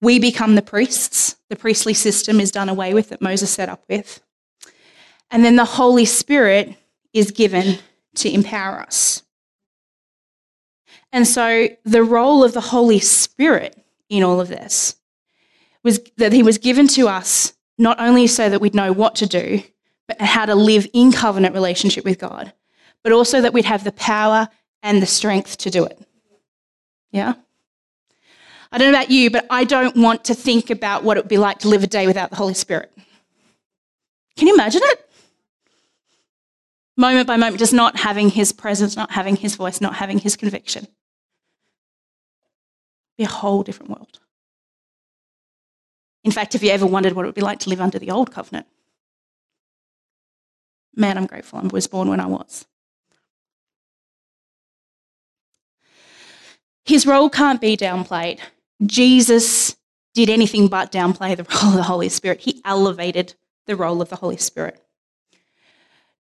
We 0.00 0.18
become 0.18 0.54
the 0.54 0.62
priests. 0.62 1.36
The 1.48 1.56
priestly 1.56 1.94
system 1.94 2.38
is 2.40 2.50
done 2.50 2.68
away 2.68 2.94
with 2.94 3.08
that 3.08 3.20
Moses 3.20 3.50
set 3.50 3.68
up 3.68 3.84
with. 3.88 4.20
And 5.30 5.44
then 5.44 5.56
the 5.56 5.64
Holy 5.64 6.04
Spirit 6.04 6.76
is 7.12 7.30
given 7.30 7.78
to 8.16 8.32
empower 8.32 8.80
us. 8.80 9.23
And 11.12 11.26
so 11.26 11.68
the 11.84 12.02
role 12.02 12.42
of 12.42 12.54
the 12.54 12.60
Holy 12.60 12.98
Spirit 12.98 13.76
in 14.08 14.22
all 14.22 14.40
of 14.40 14.48
this 14.48 14.96
was 15.82 16.00
that 16.16 16.32
he 16.32 16.42
was 16.42 16.58
given 16.58 16.88
to 16.88 17.08
us 17.08 17.52
not 17.78 18.00
only 18.00 18.26
so 18.26 18.48
that 18.48 18.60
we'd 18.60 18.74
know 18.74 18.92
what 18.92 19.14
to 19.16 19.26
do, 19.26 19.62
but 20.06 20.20
how 20.20 20.46
to 20.46 20.54
live 20.54 20.86
in 20.92 21.12
covenant 21.12 21.54
relationship 21.54 22.04
with 22.04 22.18
God, 22.18 22.52
but 23.02 23.12
also 23.12 23.40
that 23.40 23.52
we'd 23.52 23.64
have 23.64 23.84
the 23.84 23.92
power 23.92 24.48
and 24.82 25.00
the 25.00 25.06
strength 25.06 25.56
to 25.58 25.70
do 25.70 25.84
it. 25.84 25.98
Yeah? 27.10 27.34
I 28.70 28.78
don't 28.78 28.90
know 28.90 28.98
about 28.98 29.10
you, 29.10 29.30
but 29.30 29.46
I 29.50 29.64
don't 29.64 29.96
want 29.96 30.24
to 30.24 30.34
think 30.34 30.70
about 30.70 31.04
what 31.04 31.16
it 31.16 31.24
would 31.24 31.28
be 31.28 31.38
like 31.38 31.60
to 31.60 31.68
live 31.68 31.84
a 31.84 31.86
day 31.86 32.06
without 32.06 32.30
the 32.30 32.36
Holy 32.36 32.54
Spirit. 32.54 32.92
Can 34.36 34.48
you 34.48 34.54
imagine 34.54 34.80
it? 34.82 35.08
Moment 36.96 37.26
by 37.26 37.36
moment, 37.36 37.58
just 37.58 37.72
not 37.72 37.98
having 37.98 38.30
his 38.30 38.52
presence, 38.52 38.96
not 38.96 39.10
having 39.10 39.36
his 39.36 39.56
voice, 39.56 39.80
not 39.80 39.96
having 39.96 40.18
his 40.18 40.36
conviction. 40.36 40.86
Be 43.18 43.24
a 43.24 43.28
whole 43.28 43.62
different 43.62 43.90
world. 43.90 44.20
In 46.22 46.30
fact, 46.30 46.54
if 46.54 46.62
you 46.62 46.70
ever 46.70 46.86
wondered 46.86 47.12
what 47.12 47.24
it 47.24 47.26
would 47.28 47.34
be 47.34 47.40
like 47.40 47.58
to 47.60 47.68
live 47.68 47.80
under 47.80 47.98
the 47.98 48.10
old 48.10 48.32
covenant, 48.32 48.66
man, 50.94 51.18
I'm 51.18 51.26
grateful 51.26 51.58
I 51.58 51.66
was 51.66 51.86
born 51.86 52.08
when 52.08 52.20
I 52.20 52.26
was. 52.26 52.64
His 56.84 57.06
role 57.06 57.30
can't 57.30 57.60
be 57.60 57.76
downplayed. 57.76 58.40
Jesus 58.84 59.76
did 60.14 60.30
anything 60.30 60.68
but 60.68 60.92
downplay 60.92 61.36
the 61.36 61.44
role 61.62 61.72
of 61.72 61.76
the 61.76 61.82
Holy 61.82 62.08
Spirit. 62.08 62.40
He 62.40 62.60
elevated 62.64 63.34
the 63.66 63.76
role 63.76 64.00
of 64.00 64.10
the 64.10 64.16
Holy 64.16 64.36
Spirit. 64.36 64.80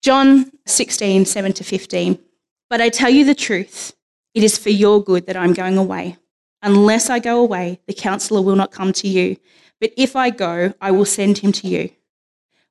John 0.02 0.50
16, 0.66 1.24
7 1.24 1.52
to 1.52 1.64
15. 1.64 2.18
But 2.68 2.80
I 2.80 2.88
tell 2.88 3.08
you 3.08 3.24
the 3.24 3.34
truth, 3.34 3.94
it 4.34 4.42
is 4.42 4.58
for 4.58 4.70
your 4.70 5.02
good 5.02 5.26
that 5.26 5.36
I'm 5.36 5.52
going 5.52 5.78
away. 5.78 6.16
Unless 6.60 7.08
I 7.08 7.20
go 7.20 7.40
away, 7.40 7.80
the 7.86 7.94
counselor 7.94 8.42
will 8.42 8.56
not 8.56 8.72
come 8.72 8.92
to 8.94 9.08
you. 9.08 9.36
But 9.80 9.92
if 9.96 10.16
I 10.16 10.30
go, 10.30 10.74
I 10.80 10.90
will 10.90 11.04
send 11.04 11.38
him 11.38 11.52
to 11.52 11.68
you. 11.68 11.90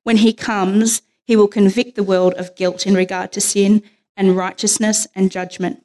When 0.02 0.18
he 0.18 0.32
comes, 0.32 1.02
he 1.24 1.36
will 1.36 1.48
convict 1.48 1.94
the 1.94 2.02
world 2.02 2.34
of 2.34 2.54
guilt 2.54 2.86
in 2.86 2.94
regard 2.94 3.32
to 3.32 3.40
sin 3.40 3.82
and 4.16 4.36
righteousness 4.36 5.06
and 5.14 5.30
judgment. 5.30 5.84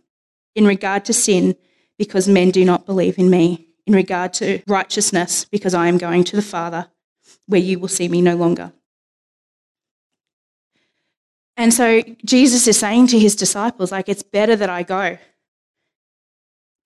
In 0.56 0.66
regard 0.66 1.06
to 1.06 1.14
sin, 1.14 1.56
because 1.98 2.28
men 2.28 2.52
do 2.52 2.66
not 2.66 2.86
believe 2.86 3.18
in 3.18 3.30
me. 3.30 3.68
In 3.86 3.94
regard 3.94 4.34
to 4.34 4.62
righteousness, 4.68 5.46
because 5.46 5.74
I 5.74 5.88
am 5.88 5.98
going 5.98 6.24
to 6.26 6.36
the 6.36 6.42
Father, 6.42 6.88
where 7.46 7.62
you 7.62 7.80
will 7.80 7.88
see 7.88 8.10
me 8.10 8.22
no 8.22 8.36
longer. 8.36 8.74
And 11.58 11.74
so 11.74 12.04
Jesus 12.24 12.68
is 12.68 12.80
saying 12.80 13.08
to 13.08 13.20
his 13.20 13.36
disciples, 13.36 13.92
like, 13.92 14.08
it's 14.08 14.24
better 14.24 14.56
that 14.56 14.70
I 14.70 14.84
go. 14.84 15.18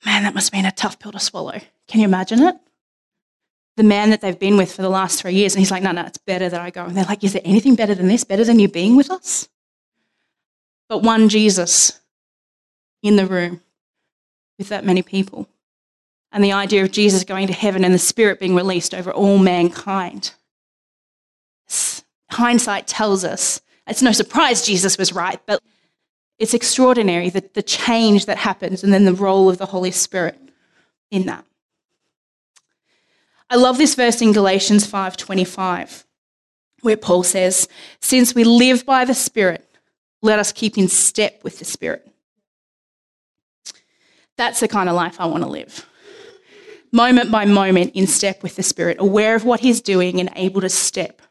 Man, 0.05 0.23
that 0.23 0.33
must 0.33 0.47
have 0.47 0.57
been 0.57 0.65
a 0.65 0.71
tough 0.71 0.97
pill 0.97 1.11
to 1.11 1.19
swallow. 1.19 1.59
Can 1.87 1.99
you 1.99 2.05
imagine 2.05 2.41
it? 2.41 2.55
The 3.75 3.83
man 3.83 4.09
that 4.09 4.21
they've 4.21 4.39
been 4.39 4.57
with 4.57 4.73
for 4.73 4.81
the 4.81 4.89
last 4.89 5.21
three 5.21 5.33
years, 5.33 5.53
and 5.53 5.59
he's 5.59 5.71
like, 5.71 5.83
no, 5.83 5.91
no, 5.91 6.05
it's 6.05 6.17
better 6.17 6.49
that 6.49 6.59
I 6.59 6.69
go. 6.69 6.85
And 6.85 6.95
they're 6.95 7.03
like, 7.03 7.23
is 7.23 7.33
there 7.33 7.41
anything 7.43 7.75
better 7.75 7.93
than 7.93 8.07
this? 8.07 8.23
Better 8.23 8.45
than 8.45 8.59
you 8.59 8.67
being 8.67 8.95
with 8.95 9.11
us? 9.11 9.49
But 10.87 11.03
one 11.03 11.29
Jesus 11.29 11.99
in 13.03 13.17
the 13.17 13.25
room 13.25 13.61
with 14.57 14.69
that 14.69 14.85
many 14.85 15.01
people. 15.01 15.47
And 16.31 16.43
the 16.43 16.53
idea 16.53 16.83
of 16.83 16.91
Jesus 16.91 17.25
going 17.25 17.47
to 17.47 17.53
heaven 17.53 17.83
and 17.83 17.93
the 17.93 17.99
Spirit 17.99 18.39
being 18.39 18.55
released 18.55 18.93
over 18.93 19.11
all 19.11 19.37
mankind. 19.37 20.33
Hindsight 22.29 22.87
tells 22.87 23.25
us 23.25 23.61
it's 23.91 24.01
no 24.01 24.12
surprise 24.12 24.65
Jesus 24.65 24.98
was 24.98 25.13
right, 25.13 25.39
but 25.45 25.62
it's 26.39 26.53
extraordinary 26.53 27.29
that 27.29 27.53
the 27.53 27.62
change 27.62 28.25
that 28.25 28.38
happens 28.38 28.83
and 28.83 28.91
then 28.91 29.05
the 29.05 29.13
role 29.13 29.50
of 29.50 29.57
the 29.57 29.67
Holy 29.67 29.91
Spirit 29.91 30.39
in 31.12 31.25
that. 31.27 31.45
I 33.50 33.57
love 33.57 33.77
this 33.77 33.95
verse 33.95 34.21
in 34.21 34.31
Galatians 34.31 34.88
5:25 34.88 36.05
where 36.81 36.98
Paul 36.98 37.24
says, 37.24 37.68
"Since 38.00 38.33
we 38.33 38.44
live 38.44 38.85
by 38.85 39.05
the 39.05 39.13
Spirit, 39.13 39.70
let 40.22 40.39
us 40.39 40.51
keep 40.51 40.77
in 40.77 40.87
step 40.87 41.44
with 41.44 41.59
the 41.59 41.65
Spirit." 41.65 42.07
That's 44.37 44.61
the 44.61 44.68
kind 44.68 44.89
of 44.89 44.96
life 44.96 45.20
I 45.20 45.25
want 45.25 45.44
to 45.44 45.50
live. 45.50 45.85
Moment 46.92 47.29
by 47.29 47.46
moment 47.46 47.92
in 47.94 48.07
step 48.07 48.42
with 48.42 48.55
the 48.55 48.63
Spirit, 48.63 48.98
aware 49.00 49.35
of 49.35 49.46
what 49.46 49.59
he's 49.59 49.81
doing 49.81 50.20
and 50.20 50.31
able 50.35 50.61
to 50.61 50.70
step 50.70 51.22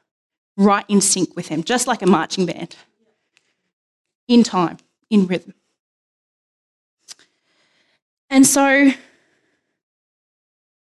right 0.61 0.85
in 0.89 1.01
sync 1.01 1.35
with 1.35 1.49
him, 1.49 1.65
just 1.65 1.87
like 1.87 2.03
a 2.03 2.07
marching 2.07 2.47
band. 2.47 2.77
In 4.29 4.45
time 4.45 4.77
in 5.09 5.27
rhythm. 5.27 5.55
And 8.29 8.47
so, 8.47 8.91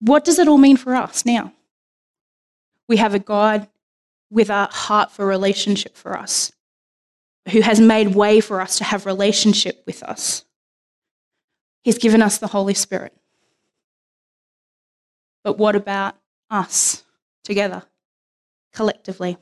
what 0.01 0.25
does 0.25 0.39
it 0.39 0.49
all 0.49 0.59
mean 0.59 0.77
for 0.77 0.97
us 0.97 1.25
now? 1.25 1.53
We 2.89 2.97
have 2.97 3.15
a 3.15 3.21
God 3.21 3.69
with 4.31 4.51
a 4.51 4.65
heart 4.67 5.13
for 5.13 5.25
relationship 5.27 5.97
for 5.97 6.19
us, 6.19 6.51
who 7.51 7.61
has 7.61 7.81
made 7.81 8.15
way 8.15 8.41
for 8.41 8.61
us 8.61 8.79
to 8.79 8.85
have 8.85 9.07
relationship 9.07 9.83
with 9.87 10.03
us. 10.03 10.45
He's 11.83 11.99
given 11.99 12.23
us 12.23 12.39
the 12.39 12.49
Holy 12.49 12.75
Spirit. 12.75 13.15
But 15.45 15.57
what 15.57 15.77
about 15.77 16.17
us 16.51 17.05
together, 17.45 17.85
collectively? 18.73 19.39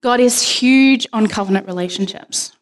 God 0.00 0.20
is 0.20 0.42
huge 0.42 1.06
on 1.12 1.26
covenant 1.26 1.66
relationships. 1.66 2.56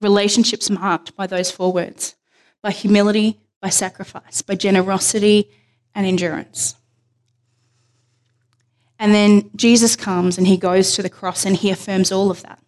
Relationships 0.00 0.68
marked 0.68 1.16
by 1.16 1.26
those 1.26 1.50
four 1.50 1.72
words 1.72 2.14
by 2.62 2.70
humility, 2.70 3.38
by 3.60 3.68
sacrifice, 3.68 4.40
by 4.40 4.54
generosity 4.54 5.50
and 5.94 6.06
endurance. 6.06 6.76
And 8.98 9.14
then 9.14 9.50
Jesus 9.54 9.96
comes 9.96 10.38
and 10.38 10.46
he 10.46 10.56
goes 10.56 10.94
to 10.94 11.02
the 11.02 11.10
cross 11.10 11.44
and 11.44 11.56
he 11.56 11.70
affirms 11.70 12.10
all 12.10 12.30
of 12.30 12.40
that. 12.42 12.58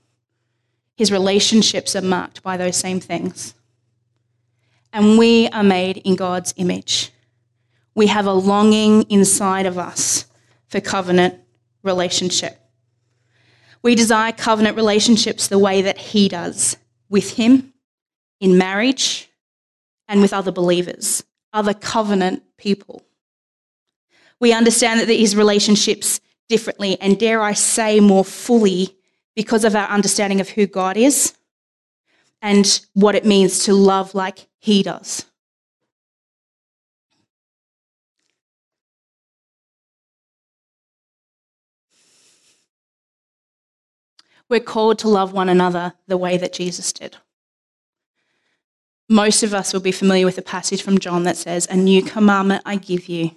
His 0.97 1.11
relationships 1.11 1.97
are 1.97 2.03
marked 2.03 2.43
by 2.43 2.59
those 2.59 2.77
same 2.77 3.01
things. 3.01 3.55
And 4.93 5.19
we 5.19 5.49
are 5.49 5.63
made 5.63 5.99
in 5.99 6.15
God's 6.15 6.53
image. 6.59 7.11
We 7.95 8.09
have 8.09 8.27
a 8.27 8.33
longing 8.33 9.05
inside 9.11 9.65
of 9.65 9.79
us 9.79 10.27
for 10.69 10.81
covenant 10.81 11.41
relationship. 11.83 12.61
We 13.87 13.95
desire 13.95 14.33
covenant 14.33 14.77
relationships 14.77 15.47
the 15.47 15.61
way 15.61 15.81
that 15.83 15.97
He 15.97 16.29
does 16.29 16.77
with 17.09 17.37
Him, 17.37 17.73
in 18.41 18.59
marriage, 18.59 19.31
and 20.09 20.21
with 20.21 20.33
other 20.33 20.51
believers, 20.51 21.23
other 21.53 21.73
covenant 21.73 22.43
people. 22.57 23.05
We 24.41 24.53
understand 24.53 24.99
that 24.99 25.07
these 25.07 25.37
relationships 25.37 26.21
differently 26.49 27.01
and, 27.01 27.17
dare 27.17 27.41
I 27.41 27.53
say, 27.53 28.01
more 28.01 28.25
fully 28.25 28.97
because 29.37 29.65
of 29.65 29.77
our 29.77 29.87
understanding 29.87 30.41
of 30.41 30.49
who 30.49 30.67
God 30.67 30.97
is 30.97 31.37
and 32.43 32.81
what 32.95 33.15
it 33.15 33.25
means 33.25 33.61
to 33.67 33.73
love 33.73 34.17
like 34.17 34.49
He 34.59 34.83
does. 34.83 35.27
We're 44.49 44.61
called 44.61 44.99
to 45.01 45.09
love 45.09 45.33
one 45.33 45.49
another 45.49 45.95
the 46.07 46.17
way 46.17 46.37
that 46.39 46.53
Jesus 46.53 46.93
did. 46.93 47.17
Most 49.09 49.43
of 49.43 49.55
us 49.55 49.73
will 49.73 49.81
be 49.81 49.93
familiar 49.93 50.25
with 50.25 50.39
a 50.39 50.43
passage 50.43 50.83
from 50.83 50.99
John 50.99 51.25
that 51.25 51.37
says, 51.37 51.67
A 51.71 51.77
new 51.77 52.03
commandment 52.03 52.63
I 52.65 52.77
give 52.77 53.09
you 53.09 53.37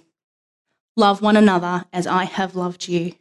love 0.96 1.22
one 1.22 1.36
another 1.36 1.84
as 1.92 2.06
I 2.06 2.24
have 2.24 2.56
loved 2.56 2.88
you. 2.88 3.14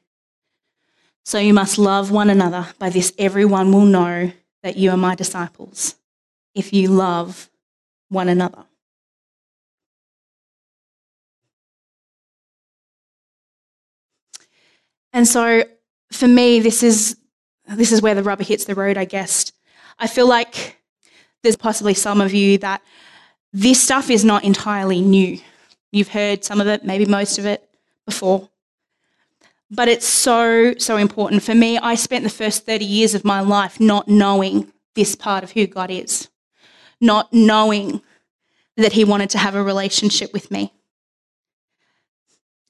So 1.24 1.38
you 1.38 1.54
must 1.54 1.78
love 1.78 2.10
one 2.12 2.30
another. 2.30 2.68
By 2.80 2.90
this, 2.90 3.14
everyone 3.18 3.72
will 3.72 3.86
know 3.86 4.32
that 4.64 4.78
you 4.78 4.90
are 4.92 4.98
my 4.98 5.16
disciples, 5.16 5.96
if 6.56 6.74
you 6.74 6.90
love 6.90 7.50
one 8.10 8.30
another. 8.30 8.66
And 15.14 15.28
so 15.28 15.64
for 16.12 16.28
me, 16.28 16.60
this 16.60 16.84
is 16.84 17.16
this 17.78 17.92
is 17.92 18.02
where 18.02 18.16
the 18.16 18.24
rubber 18.24 18.44
hits 18.44 18.66
the 18.66 18.76
road, 18.76 18.98
I 18.98 19.06
guess. 19.06 19.52
I 19.98 20.08
feel 20.08 20.28
like 20.28 20.78
there's 21.44 21.56
possibly 21.56 21.94
some 21.94 22.22
of 22.22 22.34
you 22.34 22.58
that 22.60 22.82
this 23.54 23.82
stuff 23.82 24.10
is 24.10 24.24
not 24.24 24.44
entirely 24.44 25.02
new. 25.02 25.40
You've 25.92 26.10
heard 26.10 26.44
some 26.44 26.62
of 26.62 26.68
it, 26.68 26.84
maybe 26.84 27.06
most 27.06 27.38
of 27.38 27.46
it 27.46 27.68
before. 28.06 28.50
But 29.72 29.88
it's 29.88 30.08
so, 30.08 30.74
so 30.78 30.98
important. 30.98 31.44
For 31.44 31.54
me, 31.54 31.78
I 31.78 31.96
spent 31.96 32.24
the 32.24 32.30
first 32.30 32.66
30 32.66 32.86
years 32.86 33.14
of 33.14 33.24
my 33.24 33.40
life 33.42 33.80
not 33.80 34.08
knowing 34.08 34.72
this 34.96 35.16
part 35.16 35.44
of 35.44 35.52
who 35.52 35.68
God 35.68 35.92
is, 35.92 36.28
not 37.00 37.32
knowing 37.32 38.02
that 38.78 38.94
He 38.94 39.04
wanted 39.04 39.30
to 39.32 39.38
have 39.38 39.56
a 39.56 39.64
relationship 39.64 40.34
with 40.34 40.50
me. 40.50 40.74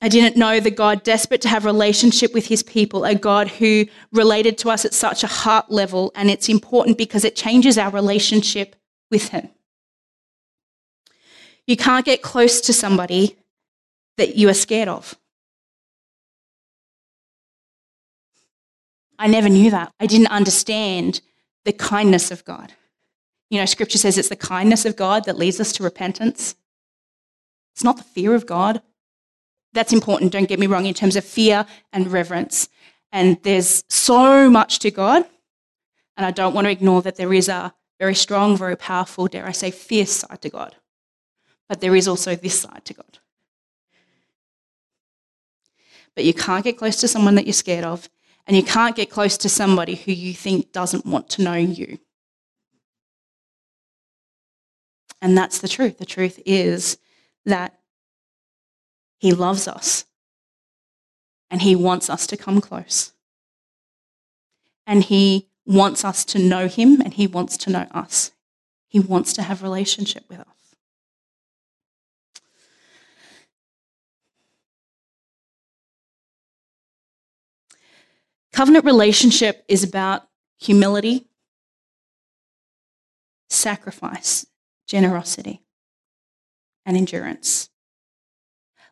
I 0.01 0.07
didn't 0.07 0.37
know 0.37 0.59
the 0.59 0.71
God 0.71 1.03
desperate 1.03 1.41
to 1.41 1.49
have 1.49 1.65
relationship 1.65 2.33
with 2.33 2.47
his 2.47 2.63
people, 2.63 3.03
a 3.03 3.15
God 3.15 3.49
who 3.49 3.85
related 4.13 4.57
to 4.59 4.69
us 4.69 4.85
at 4.85 4.93
such 4.93 5.23
a 5.23 5.27
heart 5.27 5.69
level. 5.69 6.11
And 6.15 6.29
it's 6.29 6.47
important 6.47 6.97
because 6.97 7.25
it 7.25 7.35
changes 7.35 7.77
our 7.77 7.91
relationship 7.91 8.77
with 9.11 9.29
him. 9.29 9.49
You 11.67 11.75
can't 11.75 12.05
get 12.05 12.21
close 12.21 12.61
to 12.61 12.73
somebody 12.73 13.37
that 14.17 14.35
you 14.35 14.47
are 14.49 14.53
scared 14.53 14.87
of. 14.87 15.15
I 19.19 19.27
never 19.27 19.49
knew 19.49 19.69
that. 19.71 19.91
I 19.99 20.05
didn't 20.05 20.27
understand 20.27 21.19
the 21.65 21.73
kindness 21.73 22.31
of 22.31 22.45
God. 22.45 22.73
You 23.49 23.59
know, 23.59 23.65
scripture 23.65 23.97
says 23.97 24.17
it's 24.17 24.29
the 24.29 24.35
kindness 24.37 24.85
of 24.85 24.95
God 24.95 25.25
that 25.25 25.37
leads 25.37 25.59
us 25.59 25.73
to 25.73 25.83
repentance. 25.83 26.55
It's 27.75 27.83
not 27.83 27.97
the 27.97 28.03
fear 28.03 28.33
of 28.33 28.45
God. 28.45 28.81
That's 29.73 29.93
important, 29.93 30.31
don't 30.31 30.49
get 30.49 30.59
me 30.59 30.67
wrong, 30.67 30.85
in 30.85 30.93
terms 30.93 31.15
of 31.15 31.23
fear 31.23 31.65
and 31.93 32.11
reverence. 32.11 32.69
And 33.11 33.41
there's 33.43 33.83
so 33.89 34.49
much 34.49 34.79
to 34.79 34.91
God. 34.91 35.25
And 36.17 36.25
I 36.25 36.31
don't 36.31 36.53
want 36.53 36.65
to 36.65 36.71
ignore 36.71 37.01
that 37.03 37.15
there 37.15 37.33
is 37.33 37.47
a 37.49 37.73
very 37.99 38.15
strong, 38.15 38.57
very 38.57 38.75
powerful, 38.75 39.27
dare 39.27 39.45
I 39.45 39.51
say, 39.51 39.71
fierce 39.71 40.11
side 40.11 40.41
to 40.41 40.49
God. 40.49 40.75
But 41.67 41.81
there 41.81 41.95
is 41.95 42.07
also 42.07 42.35
this 42.35 42.59
side 42.59 42.83
to 42.85 42.93
God. 42.93 43.19
But 46.15 46.25
you 46.25 46.33
can't 46.33 46.63
get 46.63 46.77
close 46.77 46.97
to 46.97 47.07
someone 47.07 47.35
that 47.35 47.45
you're 47.45 47.53
scared 47.53 47.85
of, 47.85 48.09
and 48.47 48.57
you 48.57 48.63
can't 48.63 48.95
get 48.95 49.09
close 49.09 49.37
to 49.37 49.49
somebody 49.49 49.95
who 49.95 50.11
you 50.11 50.33
think 50.33 50.71
doesn't 50.71 51.05
want 51.05 51.29
to 51.29 51.43
know 51.43 51.53
you. 51.53 51.99
And 55.21 55.37
that's 55.37 55.59
the 55.59 55.67
truth. 55.67 55.99
The 55.99 56.05
truth 56.05 56.39
is 56.45 56.97
that 57.45 57.78
He 59.19 59.33
loves 59.33 59.67
us 59.67 60.05
and 61.51 61.61
He 61.61 61.75
wants 61.75 62.09
us 62.09 62.25
to 62.27 62.37
come 62.37 62.61
close. 62.61 63.11
And 64.87 65.03
He 65.03 65.49
wants 65.65 66.03
us 66.03 66.25
to 66.25 66.39
know 66.39 66.67
Him 66.67 67.01
and 67.01 67.13
He 67.13 67.27
wants 67.27 67.57
to 67.57 67.69
know 67.69 67.87
us. 67.91 68.31
He 68.87 68.99
wants 68.99 69.33
to 69.33 69.43
have 69.43 69.61
relationship 69.61 70.23
with 70.29 70.39
us. 70.39 70.47
Covenant 78.51 78.83
relationship 78.83 79.63
is 79.67 79.83
about 79.83 80.27
humility, 80.59 81.27
sacrifice, 83.49 84.45
generosity, 84.87 85.61
and 86.85 86.97
endurance. 86.97 87.69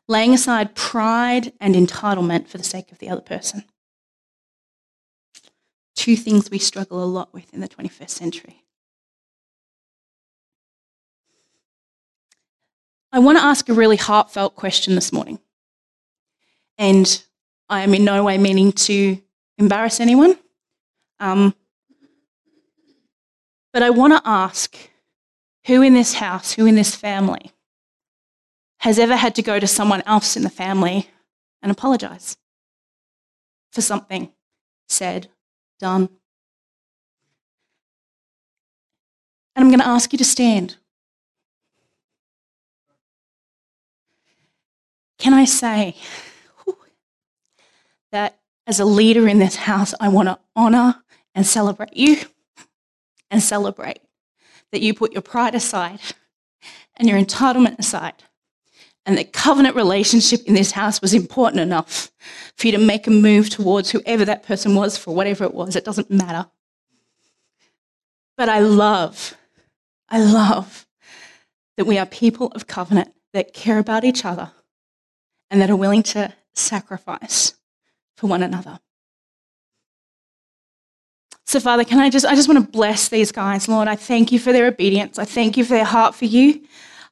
Laying 0.08 0.34
aside 0.34 0.76
pride 0.76 1.54
and 1.60 1.76
entitlement 1.76 2.48
for 2.48 2.58
the 2.58 2.64
sake 2.64 2.92
of 2.92 3.00
the 3.00 3.10
other 3.10 3.22
person. 3.22 3.66
Two 5.96 6.16
things 6.16 6.50
we 6.50 6.60
struggle 6.60 7.04
a 7.04 7.06
lot 7.06 7.34
with 7.34 7.54
in 7.54 7.60
the 7.60 7.68
21st 7.68 8.10
century. 8.10 8.64
I 13.12 13.20
want 13.20 13.38
to 13.38 13.44
ask 13.44 13.68
a 13.68 13.74
really 13.74 13.96
heartfelt 13.98 14.56
question 14.56 14.96
this 14.96 15.12
morning. 15.12 15.40
And 16.78 17.24
I 17.70 17.82
am 17.82 17.94
in 17.94 18.06
no 18.06 18.24
way 18.24 18.38
meaning 18.38 18.72
to 18.74 19.20
embarrass 19.58 20.00
anyone. 20.00 20.38
Um, 21.20 21.56
but 23.74 23.84
I 23.84 23.90
want 23.90 24.14
to 24.14 24.22
ask 24.24 24.78
who 25.66 25.82
in 25.82 25.94
this 25.94 26.14
house, 26.14 26.54
who 26.54 26.66
in 26.66 26.76
this 26.76 26.96
family, 26.96 27.52
has 28.80 29.00
ever 29.00 29.16
had 29.16 29.36
to 29.36 29.42
go 29.42 29.60
to 29.60 29.68
someone 29.68 30.04
else 30.06 30.36
in 30.36 30.44
the 30.44 30.50
family 30.50 31.10
and 31.62 31.72
apologize 31.72 32.38
for 33.72 33.82
something 33.82 34.32
said, 34.88 35.28
done? 35.80 36.10
And 39.56 39.64
I'm 39.64 39.70
going 39.70 39.80
to 39.80 39.88
ask 39.88 40.14
you 40.14 40.18
to 40.18 40.26
stand. 40.26 40.76
Can 45.18 45.34
I 45.34 45.46
say 45.46 45.96
that 48.12 48.40
as 48.68 48.80
a 48.80 48.86
leader 48.86 49.28
in 49.28 49.40
this 49.40 49.56
house, 49.56 49.94
I 50.00 50.10
want 50.10 50.28
to 50.28 50.40
honour 50.56 51.04
and 51.34 51.46
celebrate 51.46 51.96
you 51.96 52.18
and 53.32 53.42
celebrate 53.42 54.00
that 54.72 54.82
you 54.82 54.94
put 54.94 55.14
your 55.14 55.22
pride 55.22 55.56
aside 55.56 56.00
and 56.96 57.08
your 57.08 57.20
entitlement 57.20 57.80
aside. 57.80 58.24
And 59.08 59.18
the 59.18 59.24
covenant 59.24 59.78
relationship 59.78 60.42
in 60.46 60.54
this 60.54 60.72
house 60.72 61.02
was 61.02 61.14
important 61.14 61.62
enough 61.62 62.12
for 62.58 62.68
you 62.68 62.74
to 62.74 62.78
make 62.78 63.08
a 63.08 63.12
move 63.12 63.50
towards 63.50 63.90
whoever 63.90 64.26
that 64.26 64.44
person 64.44 64.76
was 64.76 64.98
for 64.98 65.16
whatever 65.16 65.46
it 65.46 65.54
was. 65.54 65.78
It 65.78 65.86
doesn't 65.86 66.12
matter. 66.12 66.46
But 68.36 68.50
I 68.50 68.60
love, 68.60 69.36
I 70.10 70.22
love 70.22 70.86
that 71.78 71.86
we 71.86 71.98
are 71.98 72.06
people 72.06 72.48
of 72.48 72.68
covenant 72.68 73.14
that 73.32 73.54
care 73.54 73.80
about 73.80 74.04
each 74.04 74.26
other 74.26 74.52
and 75.50 75.62
that 75.62 75.70
are 75.70 75.76
willing 75.76 76.04
to 76.04 76.34
sacrifice 76.54 77.54
for 78.18 78.28
one 78.28 78.44
another. 78.44 78.80
So, 81.46 81.62
Father, 81.62 81.86
can 81.86 82.00
I 82.00 82.10
just, 82.10 82.26
I 82.26 82.36
just 82.36 82.50
want 82.50 82.64
to 82.64 82.72
bless 82.72 83.08
these 83.08 83.32
guys, 83.32 83.70
Lord. 83.70 83.88
I 83.88 83.96
thank 83.96 84.34
you 84.34 84.40
for 84.40 84.52
their 84.52 84.68
obedience. 84.68 85.18
I 85.18 85.24
thank 85.24 85.56
you 85.56 85.64
for 85.64 85.76
their 85.76 85.86
heart 85.86 86.14
for 86.14 86.26
you. 86.26 86.68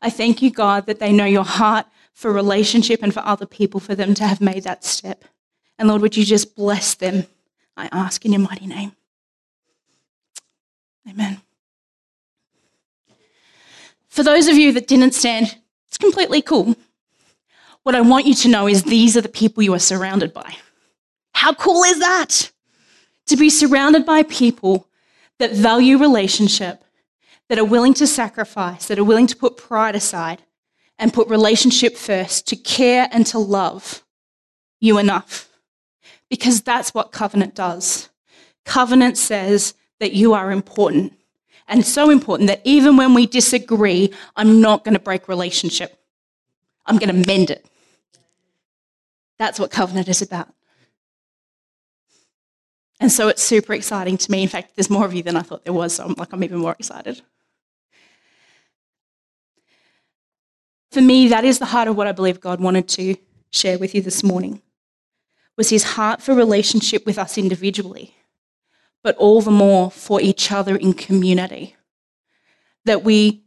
I 0.05 0.09
thank 0.09 0.41
you, 0.41 0.51
God, 0.51 0.85
that 0.85 0.99
they 0.99 1.11
know 1.11 1.25
your 1.25 1.43
heart 1.43 1.85
for 2.13 2.31
relationship 2.31 3.01
and 3.03 3.13
for 3.13 3.21
other 3.21 3.45
people, 3.45 3.79
for 3.79 3.95
them 3.95 4.13
to 4.15 4.25
have 4.25 4.39
made 4.39 4.63
that 4.63 4.83
step. 4.83 5.25
And 5.77 5.89
Lord, 5.89 6.01
would 6.01 6.15
you 6.15 6.23
just 6.23 6.55
bless 6.55 6.93
them? 6.93 7.25
I 7.75 7.89
ask 7.91 8.23
in 8.25 8.31
your 8.31 8.41
mighty 8.41 8.67
name. 8.67 8.93
Amen. 11.09 11.41
For 14.07 14.23
those 14.23 14.47
of 14.47 14.55
you 14.55 14.71
that 14.73 14.87
didn't 14.87 15.13
stand, 15.13 15.57
it's 15.87 15.97
completely 15.97 16.41
cool. 16.41 16.75
What 17.83 17.95
I 17.95 18.01
want 18.01 18.25
you 18.25 18.33
to 18.35 18.47
know 18.47 18.67
is 18.67 18.83
these 18.83 19.17
are 19.17 19.21
the 19.21 19.29
people 19.29 19.61
you 19.61 19.73
are 19.73 19.79
surrounded 19.79 20.33
by. 20.33 20.55
How 21.33 21.53
cool 21.53 21.83
is 21.83 21.99
that? 21.99 22.51
to 23.27 23.35
be 23.35 23.49
surrounded 23.49 24.05
by 24.05 24.23
people 24.23 24.87
that 25.39 25.51
value 25.51 25.97
relationship, 25.97 26.83
that 27.49 27.59
are 27.59 27.65
willing 27.65 27.93
to 27.95 28.07
sacrifice, 28.07 28.87
that 28.87 28.99
are 28.99 29.03
willing 29.03 29.27
to 29.27 29.35
put 29.35 29.57
pride 29.57 29.95
aside 29.95 30.41
and 30.97 31.13
put 31.13 31.27
relationship 31.27 31.97
first, 31.97 32.47
to 32.47 32.55
care 32.55 33.07
and 33.11 33.25
to 33.27 33.37
love 33.37 34.03
you 34.79 34.97
enough. 34.97 35.49
Because 36.29 36.61
that's 36.61 36.93
what 36.93 37.11
covenant 37.11 37.53
does. 37.53 38.09
Covenant 38.63 39.17
says 39.17 39.73
that 39.99 40.13
you 40.13 40.33
are 40.33 40.51
important 40.51 41.13
and 41.67 41.85
so 41.85 42.09
important 42.09 42.47
that 42.47 42.61
even 42.63 42.97
when 42.97 43.13
we 43.13 43.25
disagree, 43.25 44.13
I'm 44.35 44.61
not 44.61 44.83
going 44.83 44.93
to 44.93 44.99
break 44.99 45.27
relationship. 45.27 45.99
I'm 46.85 46.97
going 46.97 47.23
to 47.23 47.27
mend 47.27 47.49
it. 47.49 47.65
That's 49.37 49.59
what 49.59 49.71
covenant 49.71 50.07
is 50.07 50.21
about. 50.21 50.49
And 52.99 53.11
so 53.11 53.27
it's 53.27 53.43
super 53.43 53.73
exciting 53.73 54.17
to 54.17 54.31
me. 54.31 54.43
In 54.43 54.47
fact, 54.47 54.75
there's 54.75 54.89
more 54.89 55.05
of 55.05 55.13
you 55.13 55.23
than 55.23 55.35
I 55.35 55.41
thought 55.41 55.65
there 55.65 55.73
was, 55.73 55.95
so 55.95 56.05
I'm 56.05 56.13
like 56.17 56.31
I'm 56.31 56.43
even 56.43 56.59
more 56.59 56.75
excited. 56.77 57.21
For 60.95 61.01
me, 61.01 61.27
that 61.27 61.43
is 61.43 61.59
the 61.59 61.65
heart 61.65 61.89
of 61.89 61.97
what 61.97 62.07
I 62.07 62.13
believe 62.13 62.39
God 62.39 62.61
wanted 62.61 62.87
to 62.87 63.17
share 63.51 63.77
with 63.77 63.93
you 63.93 64.01
this 64.01 64.23
morning. 64.23 64.61
Was 65.57 65.69
his 65.69 65.83
heart 65.83 66.21
for 66.21 66.33
relationship 66.33 67.05
with 67.05 67.17
us 67.17 67.37
individually, 67.37 68.15
but 69.03 69.17
all 69.17 69.41
the 69.41 69.51
more 69.51 69.91
for 69.91 70.21
each 70.21 70.53
other 70.53 70.77
in 70.77 70.93
community. 70.93 71.75
That 72.85 73.03
we 73.03 73.43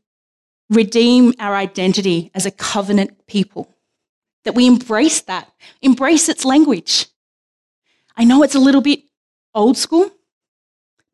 redeem 0.68 1.32
our 1.38 1.56
identity 1.56 2.30
as 2.34 2.44
a 2.44 2.50
covenant 2.50 3.26
people. 3.26 3.74
That 4.44 4.54
we 4.54 4.66
embrace 4.66 5.22
that, 5.22 5.50
embrace 5.80 6.28
its 6.28 6.44
language. 6.44 7.06
I 8.14 8.24
know 8.24 8.42
it's 8.42 8.56
a 8.56 8.60
little 8.60 8.82
bit 8.82 9.04
old 9.54 9.78
school. 9.78 10.10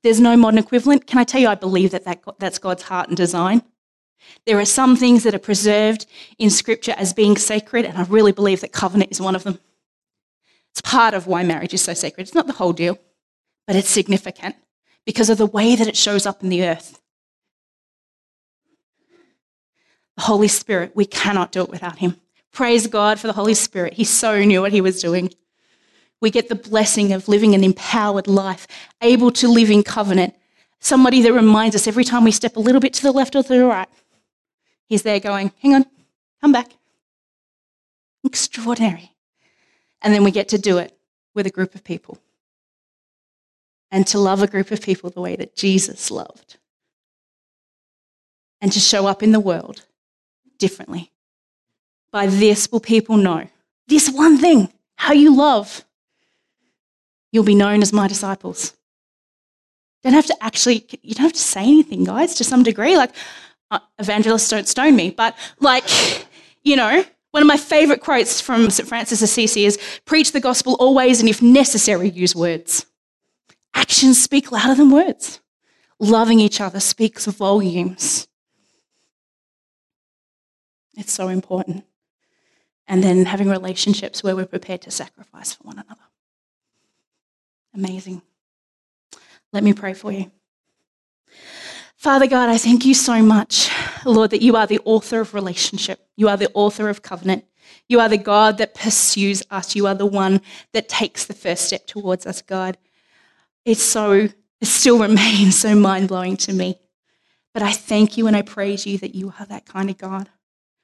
There's 0.03 0.19
no 0.19 0.37
modern 0.37 0.59
equivalent. 0.59 1.07
Can 1.07 1.21
I 1.21 1.23
tell 1.23 1.41
you, 1.41 1.47
I 1.47 1.55
believe 1.55 1.93
that, 1.93 2.05
that 2.07 2.25
that's 2.41 2.59
God's 2.59 2.83
heart 2.83 3.07
and 3.07 3.17
design. 3.17 3.63
There 4.47 4.59
are 4.59 4.65
some 4.65 4.97
things 4.97 5.23
that 5.25 5.35
are 5.35 5.39
preserved 5.39 6.07
in 6.39 6.51
Scripture 6.51 6.95
as 6.97 7.13
being 7.13 7.37
sacred, 7.37 7.85
and 7.85 7.99
I 7.99 8.05
really 8.05 8.33
believe 8.33 8.61
that 8.61 8.73
covenant 8.73 9.11
is 9.11 9.21
one 9.21 9.35
of 9.35 9.45
them. 9.45 9.59
It's 10.73 10.81
part 10.81 11.15
of 11.15 11.27
why 11.27 11.45
marriage 11.45 11.75
is 11.75 11.83
so 11.83 11.95
sacred. 11.95 12.25
It's 12.25 12.35
not 12.35 12.47
the 12.47 12.55
whole 12.55 12.73
deal, 12.73 12.99
but 13.67 13.77
it's 13.77 13.89
significant 13.89 14.57
because 15.07 15.31
of 15.31 15.39
the 15.39 15.47
way 15.47 15.77
that 15.77 15.87
it 15.87 15.97
shows 15.97 16.27
up 16.27 16.43
in 16.43 16.49
the 16.49 16.65
earth. 16.65 17.01
The 20.17 20.23
Holy 20.23 20.49
Spirit, 20.49 20.93
we 20.95 21.07
cannot 21.07 21.53
do 21.53 21.63
it 21.63 21.71
without 21.71 21.99
Him. 21.99 22.17
Praise 22.53 22.87
God 22.87 23.19
for 23.19 23.27
the 23.27 23.33
Holy 23.33 23.55
Spirit. 23.55 23.95
He 23.95 24.05
so 24.05 24.43
knew 24.45 24.61
what 24.61 24.73
He 24.73 24.81
was 24.81 25.01
doing 25.01 25.31
we 26.25 26.31
get 26.31 26.49
the 26.49 26.55
blessing 26.55 27.13
of 27.13 27.29
living 27.29 27.55
an 27.55 27.63
empowered 27.63 28.27
life, 28.27 28.67
able 29.03 29.31
to 29.33 29.47
live 29.47 29.71
in 29.71 29.83
covenant. 29.83 30.35
Somebody 30.81 31.21
that 31.21 31.35
reminds 31.35 31.77
us 31.77 31.87
every 31.87 32.03
time 32.03 32.25
we 32.25 32.31
step 32.31 32.57
a 32.57 32.61
little 32.61 32.81
bit 32.81 32.95
to 32.95 33.03
the 33.03 33.13
left 33.13 33.37
or 33.37 33.43
to 33.43 33.49
the 33.49 33.67
right, 33.67 33.89
he's 34.95 35.03
there 35.03 35.19
going, 35.19 35.51
hang 35.61 35.75
on, 35.75 35.85
come 36.41 36.53
back. 36.53 36.71
Extraordinary. 38.23 39.11
And 40.01 40.15
then 40.15 40.23
we 40.23 40.31
get 40.31 40.49
to 40.51 40.59
do 40.59 40.79
it 40.79 40.97
with 41.35 41.47
a 41.47 41.51
group 41.51 41.75
of 41.75 41.83
people. 41.83 42.19
And 43.91 44.07
to 44.07 44.21
love 44.21 44.41
a 44.41 44.47
group 44.47 44.71
of 44.71 44.81
people 44.81 45.11
the 45.11 45.21
way 45.21 45.35
that 45.35 45.57
Jesus 45.57 46.13
loved. 46.13 46.59
And 48.61 48.71
to 48.73 48.79
show 48.79 49.07
up 49.07 49.21
in 49.21 49.33
the 49.33 49.41
world 49.41 49.85
differently. 50.59 51.11
By 52.13 52.27
this 52.27 52.71
will 52.71 52.81
people 52.81 53.17
know. 53.17 53.49
This 53.89 54.09
one 54.09 54.39
thing, 54.39 54.73
how 54.95 55.13
you 55.13 55.35
love. 55.35 55.85
You'll 57.33 57.43
be 57.43 57.57
known 57.57 57.83
as 57.83 57.93
my 57.93 58.07
disciples. 58.07 58.75
Don't 60.05 60.13
have 60.13 60.27
to 60.27 60.37
actually, 60.41 60.87
you 61.03 61.15
don't 61.15 61.25
have 61.25 61.33
to 61.33 61.39
say 61.41 61.63
anything, 61.63 62.05
guys, 62.05 62.37
to 62.37 62.45
some 62.45 62.63
degree. 62.63 62.97
Like, 62.97 63.11
Uh, 63.75 63.81
evangelists 63.99 64.49
don't 64.49 64.69
stone 64.69 64.95
me, 64.95 65.11
but 65.11 65.37
like, 65.59 65.83
you 66.63 66.77
know, 66.77 67.05
one 67.33 67.43
of 67.43 67.49
my 67.49 67.57
favorite 67.57 68.01
quotes 68.01 68.41
from 68.41 68.71
St. 68.71 68.89
Francis 68.89 69.21
of 69.21 69.25
Assisi 69.25 69.65
is 69.65 69.77
preach 70.05 70.31
the 70.31 70.39
gospel 70.39 70.77
always 70.79 71.19
and 71.19 71.29
if 71.29 71.43
necessary, 71.43 72.09
use 72.09 72.37
words. 72.37 72.87
Actions 73.75 74.23
speak 74.23 74.53
louder 74.53 74.77
than 74.77 74.93
words. 74.93 75.41
Loving 75.99 76.39
each 76.39 76.61
other 76.61 76.79
speaks 76.79 77.27
volumes. 77.27 78.29
It's 80.97 81.13
so 81.13 81.27
important. 81.27 81.85
And 82.87 83.03
then 83.03 83.25
having 83.25 83.49
relationships 83.49 84.23
where 84.23 84.37
we're 84.37 84.47
prepared 84.47 84.83
to 84.83 84.93
sacrifice 84.93 85.53
for 85.53 85.65
one 85.65 85.81
another. 85.81 86.01
Amazing. 87.75 88.23
Let 89.53 89.65
me 89.65 89.73
pray 89.73 89.95
for 89.95 90.13
you. 90.13 90.31
Father 91.97 92.27
God, 92.27 92.49
I 92.49 92.59
thank 92.59 92.85
you 92.85 92.95
so 92.95 93.23
much, 93.23 93.71
Lord, 94.05 94.31
that 94.31 94.43
you 94.43 94.57
are 94.57 94.67
the 94.67 94.81
author 94.85 95.21
of 95.21 95.33
relationship. 95.33 96.07
You 96.17 96.29
are 96.29 96.37
the 96.37 96.51
author 96.53 96.89
of 96.89 97.03
covenant. 97.03 97.45
You 97.89 98.01
are 98.01 98.09
the 98.09 98.19
God 98.19 98.59
that 98.59 98.75
pursues 98.75 99.43
us. 99.51 99.75
You 99.75 99.87
are 99.87 99.95
the 99.95 100.07
one 100.07 100.41
that 100.73 100.89
takes 100.89 101.25
the 101.25 101.35
first 101.35 101.67
step 101.67 101.87
towards 101.87 102.27
us, 102.27 102.43
God. 102.43 102.77
It's 103.65 103.83
so, 103.83 104.13
it 104.13 104.67
still 104.67 104.99
remains 105.01 105.59
so 105.59 105.75
mind 105.75 106.09
blowing 106.09 106.37
to 106.39 106.53
me. 106.53 106.79
But 107.53 107.63
I 107.63 107.73
thank 107.73 108.19
you 108.19 108.27
and 108.27 108.37
I 108.37 108.43
praise 108.43 108.85
you 108.85 108.99
that 108.99 109.15
you 109.15 109.33
are 109.39 109.47
that 109.47 109.65
kind 109.65 109.89
of 109.89 109.97
God. 109.97 110.29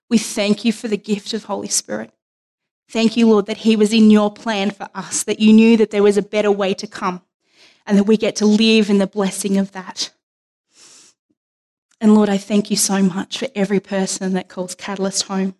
We 0.08 0.18
thank 0.18 0.64
you 0.64 0.72
for 0.72 0.88
the 0.88 0.96
gift 0.96 1.34
of 1.34 1.44
Holy 1.44 1.68
Spirit. 1.68 2.12
Thank 2.88 3.16
you, 3.16 3.28
Lord, 3.28 3.46
that 3.46 3.58
He 3.58 3.76
was 3.76 3.92
in 3.92 4.10
your 4.10 4.32
plan 4.32 4.70
for 4.70 4.88
us, 4.94 5.22
that 5.24 5.40
you 5.40 5.52
knew 5.52 5.76
that 5.76 5.90
there 5.90 6.02
was 6.02 6.16
a 6.16 6.22
better 6.22 6.50
way 6.50 6.74
to 6.74 6.86
come, 6.86 7.22
and 7.86 7.98
that 7.98 8.04
we 8.04 8.16
get 8.16 8.36
to 8.36 8.46
live 8.46 8.90
in 8.90 8.98
the 8.98 9.06
blessing 9.06 9.58
of 9.58 9.72
that. 9.72 10.10
And 12.00 12.14
Lord, 12.14 12.28
I 12.28 12.38
thank 12.38 12.70
you 12.70 12.76
so 12.76 13.02
much 13.02 13.38
for 13.38 13.48
every 13.54 13.80
person 13.80 14.32
that 14.32 14.48
calls 14.48 14.74
Catalyst 14.74 15.24
home. 15.24 15.54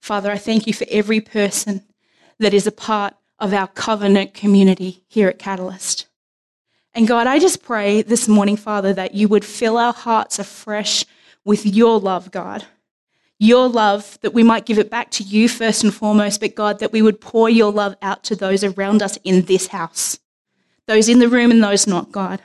Father, 0.00 0.30
I 0.30 0.38
thank 0.38 0.66
you 0.66 0.74
for 0.74 0.86
every 0.90 1.20
person 1.20 1.82
that 2.38 2.54
is 2.54 2.66
a 2.66 2.72
part 2.72 3.14
of 3.38 3.54
our 3.54 3.68
covenant 3.68 4.34
community 4.34 5.04
here 5.08 5.28
at 5.28 5.38
Catalyst. 5.38 6.06
And 6.92 7.08
God, 7.08 7.26
I 7.26 7.38
just 7.38 7.62
pray 7.62 8.02
this 8.02 8.28
morning, 8.28 8.56
Father, 8.56 8.92
that 8.92 9.14
you 9.14 9.28
would 9.28 9.44
fill 9.44 9.78
our 9.78 9.92
hearts 9.92 10.38
afresh 10.38 11.04
with 11.44 11.64
your 11.64 11.98
love, 11.98 12.30
God 12.30 12.66
your 13.40 13.68
love, 13.68 14.18
that 14.20 14.34
we 14.34 14.42
might 14.42 14.66
give 14.66 14.78
it 14.78 14.90
back 14.90 15.10
to 15.10 15.24
you 15.24 15.48
first 15.48 15.82
and 15.82 15.92
foremost, 15.92 16.40
but 16.40 16.54
God, 16.54 16.78
that 16.78 16.92
we 16.92 17.00
would 17.00 17.22
pour 17.22 17.48
your 17.48 17.72
love 17.72 17.96
out 18.02 18.22
to 18.24 18.36
those 18.36 18.62
around 18.62 19.02
us 19.02 19.18
in 19.24 19.46
this 19.46 19.68
house, 19.68 20.20
those 20.86 21.08
in 21.08 21.20
the 21.20 21.28
room 21.28 21.50
and 21.50 21.64
those 21.64 21.86
not, 21.86 22.12
God. 22.12 22.42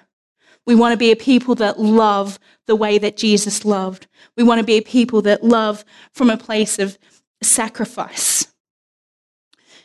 We 0.65 0.75
want 0.75 0.93
to 0.93 0.97
be 0.97 1.11
a 1.11 1.15
people 1.15 1.55
that 1.55 1.79
love 1.79 2.39
the 2.65 2.75
way 2.75 2.97
that 2.97 3.17
Jesus 3.17 3.65
loved. 3.65 4.07
We 4.35 4.43
want 4.43 4.59
to 4.59 4.65
be 4.65 4.77
a 4.77 4.81
people 4.81 5.21
that 5.23 5.43
love 5.43 5.85
from 6.11 6.29
a 6.29 6.37
place 6.37 6.79
of 6.79 6.97
sacrifice, 7.41 8.47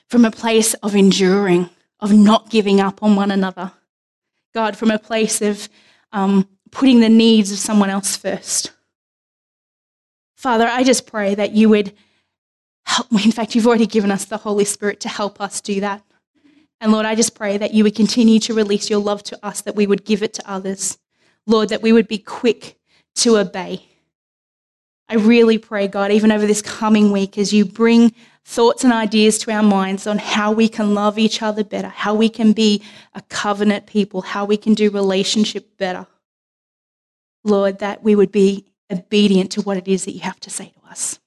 from 0.09 0.25
a 0.25 0.31
place 0.31 0.75
of 0.75 0.95
enduring, 0.95 1.69
of 2.01 2.12
not 2.12 2.51
giving 2.51 2.81
up 2.81 3.03
on 3.03 3.16
one 3.16 3.31
another. 3.31 3.73
God, 4.55 4.77
from 4.77 4.90
a 4.90 4.99
place 4.99 5.43
of 5.43 5.69
um, 6.12 6.49
putting 6.71 7.01
the 7.01 7.09
needs 7.09 7.53
of 7.53 7.59
someone 7.59 7.90
else 7.90 8.16
first. 8.16 8.73
Father, 10.37 10.66
I 10.66 10.83
just 10.83 11.07
pray 11.07 11.35
that 11.35 11.53
you 11.53 11.69
would 11.69 11.93
help 12.87 13.12
me. 13.12 13.23
In 13.25 13.33
fact, 13.33 13.55
you've 13.55 13.66
already 13.66 13.87
given 13.87 14.11
us 14.11 14.25
the 14.25 14.38
Holy 14.38 14.64
Spirit 14.64 15.01
to 15.01 15.09
help 15.09 15.40
us 15.40 15.61
do 15.61 15.81
that. 15.81 16.03
And 16.81 16.93
Lord, 16.93 17.05
I 17.07 17.14
just 17.14 17.35
pray 17.35 17.59
that 17.59 17.75
you 17.75 17.85
would 17.85 17.95
continue 17.95 18.40
to 18.40 18.55
release 18.55 18.88
your 18.88 19.01
love 19.01 19.23
to 19.25 19.47
us, 19.47 19.61
that 19.62 19.77
we 19.77 19.87
would 19.87 20.05
give 20.05 20.23
it 20.23 20.33
to 20.35 20.51
others. 20.51 20.99
Lord, 21.47 21.69
that 21.69 21.83
we 21.83 21.93
would 21.93 22.09
be 22.09 22.19
quick 22.19 22.79
to 23.16 23.37
obey. 23.38 23.87
I 25.09 25.16
really 25.16 25.59
pray, 25.59 25.88
God, 25.88 26.12
even 26.12 26.31
over 26.33 26.47
this 26.47 26.62
coming 26.62 27.11
week, 27.11 27.37
as 27.37 27.53
you 27.53 27.64
bring 27.64 28.14
thoughts 28.45 28.85
and 28.85 28.93
ideas 28.93 29.38
to 29.38 29.53
our 29.53 29.62
minds 29.62 30.07
on 30.07 30.19
how 30.19 30.53
we 30.53 30.69
can 30.69 30.95
love 30.95 31.19
each 31.19 31.43
other 31.43 31.64
better, 31.64 31.88
how 31.88 32.14
we 32.14 32.29
can 32.29 32.53
be 32.53 32.83
a 33.14 33.21
covenant 33.23 33.87
people, 33.87 34.23
how 34.23 34.45
we 34.45 34.57
can 34.57 34.73
do 34.73 34.88
relationship 34.90 35.77
better. 35.77 36.07
Lord, 37.45 37.81
that 37.81 38.03
we 38.03 38.14
would 38.14 38.33
be 38.33 38.66
obedient 38.90 39.51
to 39.53 39.62
what 39.62 39.77
it 39.77 39.88
is 39.88 40.05
that 40.05 40.12
you 40.12 40.21
have 40.21 40.40
to 40.40 40.51
say 40.51 40.73
to 40.81 40.90
us. 40.90 41.19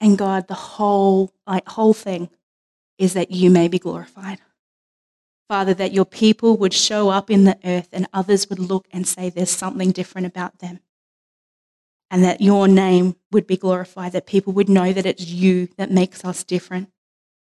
And 0.00 0.18
God, 0.18 0.48
the 0.48 0.54
whole, 0.54 1.32
like, 1.46 1.68
whole 1.68 1.94
thing 1.94 2.30
is 3.00 3.14
that 3.14 3.30
you 3.30 3.50
may 3.50 3.66
be 3.66 3.78
glorified. 3.78 4.38
Father, 5.48 5.72
that 5.72 5.92
your 5.92 6.04
people 6.04 6.58
would 6.58 6.74
show 6.74 7.08
up 7.08 7.30
in 7.30 7.44
the 7.44 7.58
earth 7.64 7.88
and 7.92 8.06
others 8.12 8.50
would 8.50 8.58
look 8.58 8.86
and 8.92 9.08
say 9.08 9.30
there's 9.30 9.50
something 9.50 9.90
different 9.90 10.26
about 10.26 10.58
them. 10.58 10.80
And 12.10 12.22
that 12.22 12.42
your 12.42 12.68
name 12.68 13.16
would 13.32 13.46
be 13.46 13.56
glorified, 13.56 14.12
that 14.12 14.26
people 14.26 14.52
would 14.52 14.68
know 14.68 14.92
that 14.92 15.06
it's 15.06 15.26
you 15.26 15.68
that 15.78 15.90
makes 15.90 16.24
us 16.26 16.44
different. 16.44 16.90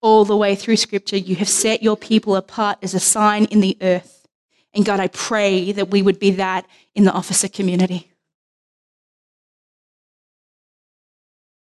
All 0.02 0.26
the 0.26 0.36
way 0.36 0.54
through 0.54 0.76
Scripture, 0.76 1.18
you 1.18 1.38
have 1.38 1.48
set 1.48 1.82
your 1.82 1.96
people 1.96 2.36
apart 2.36 2.78
as 2.82 2.94
a 2.94 3.00
sign 3.00 3.46
in 3.46 3.62
the 3.62 3.78
earth. 3.82 4.28
And 4.74 4.84
God, 4.84 5.00
I 5.00 5.08
pray 5.08 5.72
that 5.72 5.90
we 5.90 6.02
would 6.02 6.20
be 6.20 6.32
that 6.32 6.68
in 6.94 7.06
the 7.06 7.14
officer 7.14 7.48
community. 7.48 8.12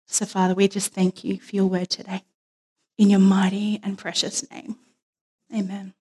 So, 0.06 0.24
Father, 0.24 0.54
we 0.54 0.66
just 0.66 0.94
thank 0.94 1.24
you 1.24 1.38
for 1.38 1.54
your 1.54 1.66
word 1.66 1.90
today. 1.90 2.22
In 2.98 3.11
your 3.11 3.20
mighty 3.20 3.80
and 3.82 3.98
precious 3.98 4.48
name. 4.50 4.76
Amen. 5.54 5.96